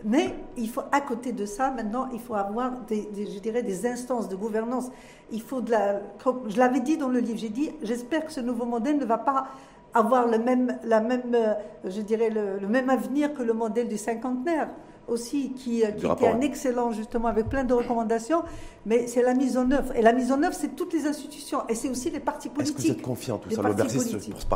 [0.03, 3.85] mais il faut, à côté de ça, maintenant, il faut avoir, des, je dirais, des
[3.87, 4.89] instances de gouvernance.
[5.31, 8.97] Il faut je l'avais dit dans le livre, j'ai dit, j'espère que ce nouveau modèle
[8.97, 9.47] ne va pas
[9.95, 11.53] avoir le même, la même, euh,
[11.85, 14.69] je dirais le, même avenir que le modèle du cinquantenaire.
[15.07, 18.43] Aussi, qui, qui était un excellent, justement, avec plein de recommandations,
[18.85, 19.95] mais c'est la mise en œuvre.
[19.95, 22.77] Et la mise en œuvre, c'est toutes les institutions, et c'est aussi les partis politiques.
[22.77, 23.71] Est-ce que vous êtes confiant, tout ça, par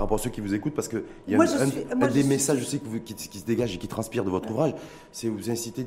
[0.04, 3.14] rapport à ceux qui vous écoutent Parce qu'il y a un, des messages aussi qui,
[3.14, 4.74] qui, se dégagent et qui transpirent de votre ouvrage,
[5.12, 5.86] c'est vous incitez,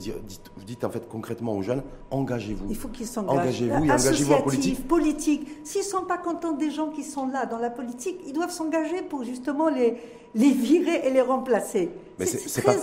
[0.56, 2.66] vous dites en fait concrètement aux jeunes, engagez-vous.
[2.70, 3.38] Il faut qu'ils s'engagent.
[3.38, 4.88] Engagez-vous et engagez-vous en politique.
[4.88, 5.48] politique.
[5.64, 8.50] S'ils ne sont pas contents des gens qui sont là dans la politique, ils doivent
[8.50, 9.96] s'engager pour justement les,
[10.34, 11.90] les virer et les remplacer.
[12.18, 12.74] Mais c'est pas,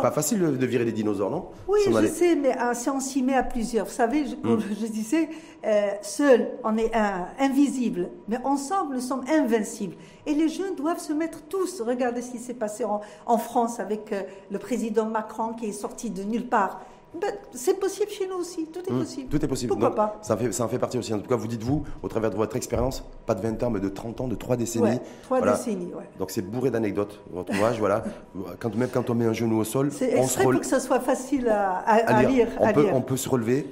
[0.00, 1.46] pas, facile de virer les dinosaures, non?
[1.68, 3.86] Oui, je sais, mais ah, si on s'y met à plusieurs.
[3.86, 4.76] Vous savez, je, comme hmm.
[4.80, 5.28] je disais,
[5.64, 6.90] euh, seul, on est
[7.38, 9.94] invisible, mais ensemble, nous sommes invincibles.
[10.26, 11.80] Et les jeunes doivent se mettre tous.
[11.80, 16.10] Regardez ce qui s'est passé en, France avec euh, le président Macron qui est sorti
[16.10, 16.80] de nulle part.
[17.14, 19.28] Ben, c'est possible chez nous aussi, tout est hmm, possible.
[19.30, 19.70] tout est possible.
[19.70, 21.14] Pourquoi pas ça en, fait, ça en fait partie aussi.
[21.14, 23.80] En tout cas, vous dites-vous, au travers de votre expérience, pas de 20 ans, mais
[23.80, 25.00] de 30 ans, de 3 décennies.
[25.22, 26.04] 3 décennies, ouais.
[26.18, 28.04] Donc c'est bourré d'anecdotes, votre ouvrage, voilà.
[28.60, 31.00] Quand, même quand on met un genou au sol, on se pour que ça soit
[31.00, 32.48] facile à, lire.
[32.60, 33.66] On, peut, on peut se relever,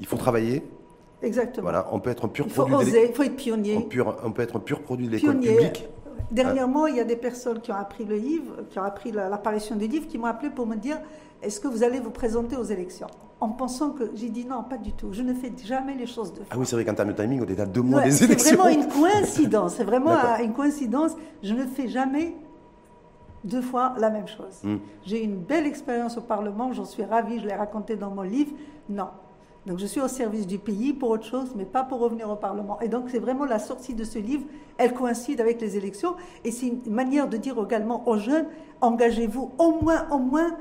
[0.00, 0.64] il faut travailler.
[1.22, 1.64] Exactement.
[1.64, 2.88] Voilà, on peut être un pur il faut produit.
[2.88, 3.76] Oser, il faut être pionnier.
[4.24, 5.86] On, peut être un pur produit de l'école publique.
[6.30, 9.76] Dernièrement, il y a des personnes qui ont appris le livre, qui ont appris l'apparition
[9.76, 10.98] du livre, qui m'ont appelé pour me dire
[11.42, 13.06] est-ce que vous allez vous présenter aux élections?
[13.40, 15.12] En pensant que j'ai dit non, pas du tout.
[15.12, 17.42] Je ne fais jamais les choses de Ah oui, c'est vrai qu'en termes de timing,
[17.42, 18.50] on est à deux mois des élections.
[18.50, 19.74] C'est vraiment une coïncidence.
[19.74, 21.12] C'est vraiment une coïncidence.
[21.42, 22.34] Je ne fais jamais
[23.42, 24.60] deux fois la même chose.
[24.62, 24.76] Hmm.
[25.04, 28.52] J'ai une belle expérience au Parlement, j'en suis ravie, je l'ai raconté dans mon livre.
[28.90, 29.08] Non.
[29.66, 32.36] Donc je suis au service du pays pour autre chose, mais pas pour revenir au
[32.36, 32.80] Parlement.
[32.80, 34.44] Et donc c'est vraiment la sortie de ce livre,
[34.78, 38.46] elle coïncide avec les élections, et c'est une manière de dire également aux jeunes,
[38.80, 40.56] engagez-vous au moins, au moins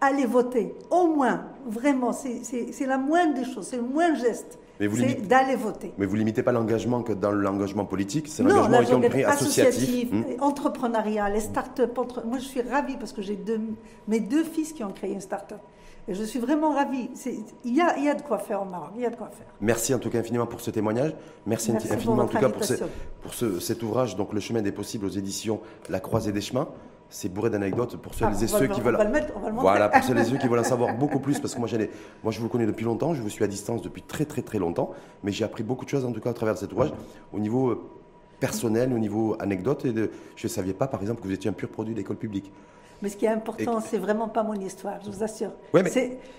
[0.00, 0.74] allez voter.
[0.90, 4.58] Au moins, vraiment, c'est la moindre des choses, c'est le moindre geste.
[4.78, 5.92] C'est d'aller voter.
[5.98, 10.42] Mais vous limitez pas l'engagement que dans l'engagement politique, c'est l'engagement y compris associatif, hmm.
[10.42, 11.96] entrepreneurial, les start-up.
[12.24, 13.38] Moi, je suis ravie parce que j'ai
[14.08, 15.60] mes deux fils qui ont créé une start-up.
[16.06, 17.08] Et je suis vraiment ravie.
[17.64, 18.90] Il y, a, il y, a, de quoi faire au Maroc.
[18.94, 19.46] Il y a de quoi faire.
[19.60, 21.14] Merci en tout cas infiniment pour ce témoignage.
[21.46, 22.62] Merci, infiniment en tout cas pour,
[23.22, 26.68] pour cet ouvrage, donc Le chemin des possibles aux éditions La Croisée des chemins
[27.14, 28.98] c'est bourré d'anecdotes pour ceux ah, et ceux qui veulent.
[29.52, 31.68] voilà, pour ceux et ceux qui veulent en savoir beaucoup plus, parce que moi,
[32.24, 34.58] moi, je vous connais depuis longtemps, je vous suis à distance depuis très très très
[34.58, 34.90] longtemps,
[35.22, 36.92] mais j'ai appris beaucoup de choses en tout cas à travers cet ouvrage,
[37.32, 37.80] au niveau euh,
[38.40, 41.48] personnel, au niveau anecdote, et de, je ne savais pas par exemple que vous étiez
[41.48, 42.50] un pur produit d'école publique.
[43.02, 45.50] Mais ce qui est important, c'est vraiment pas mon histoire, je vous assure.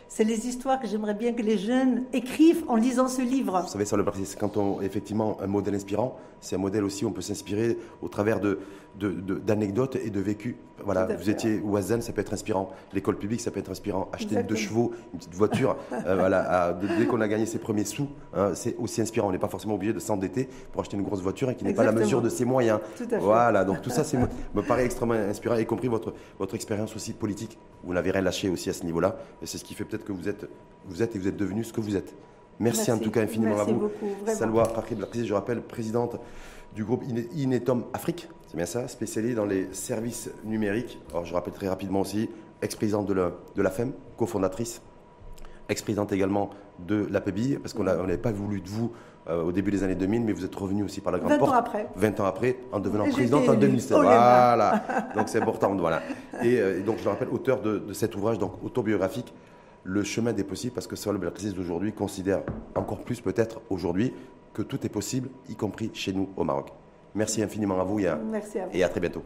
[0.08, 3.62] C'est les histoires que j'aimerais bien que les jeunes écrivent en lisant ce livre.
[3.62, 7.06] Vous savez, ça le c'est quand on effectivement un modèle inspirant, c'est un modèle aussi
[7.06, 8.60] où on peut s'inspirer au travers de
[9.00, 10.56] d'anecdotes et de vécus.
[10.84, 12.70] Voilà, vous étiez Oazen, ça peut être inspirant.
[12.94, 14.10] L'école publique, ça peut être inspirant.
[14.14, 18.08] Acheter deux chevaux, une petite voiture, euh, voilà, dès qu'on a gagné ses premiers sous,
[18.34, 19.30] hein, c'est aussi inspirant.
[19.30, 21.74] On n'est pas forcément obligé de s'endetter pour acheter une grosse voiture et qui n'est
[21.74, 22.80] pas la mesure de ses moyens.
[23.20, 24.18] Voilà, donc tout ça, c'est
[24.56, 27.58] me paraît extrêmement inspirant, y compris votre votre expérience aussi politique.
[27.84, 29.18] Vous n'avez rien lâché aussi à ce niveau-là.
[29.42, 30.48] Et c'est ce qui fait peut-être que vous êtes,
[30.86, 32.14] vous êtes et vous êtes devenu ce que vous êtes.
[32.60, 33.74] Merci, en tout cas infiniment à vous.
[33.74, 34.72] Beaucoup, Salwa
[35.14, 36.18] je rappelle, présidente
[36.74, 40.98] du groupe Inetom Afrique, c'est bien ça, spécialisé dans les services numériques.
[41.10, 42.30] Alors je rappelle très rapidement aussi,
[42.62, 44.82] ex-présidente de la, de la FEM, cofondatrice,
[45.68, 48.94] ex-présidente également de l'APBI, parce qu'on n'avait pas voulu de vous
[49.28, 51.38] euh, au début des années 2000, mais vous êtes revenu aussi par la grande 20
[51.38, 51.52] porte.
[51.52, 51.88] 20 ans après.
[51.98, 53.98] 20 ans après, en devenant présidente en 2007.
[53.98, 54.86] Voilà.
[55.16, 55.76] donc c'est important.
[55.76, 56.02] Voilà.
[56.42, 59.34] Euh, et, donc je le rappelle, auteur de, cet ouvrage donc autobiographique,
[59.84, 62.40] Le chemin des possibles, parce que Saul Belkacis d'aujourd'hui considère
[62.74, 64.14] encore plus peut-être aujourd'hui
[64.54, 66.72] que tout est possible, y compris chez nous au Maroc.
[67.16, 69.24] Merci infiniment à vous et à, très bientôt.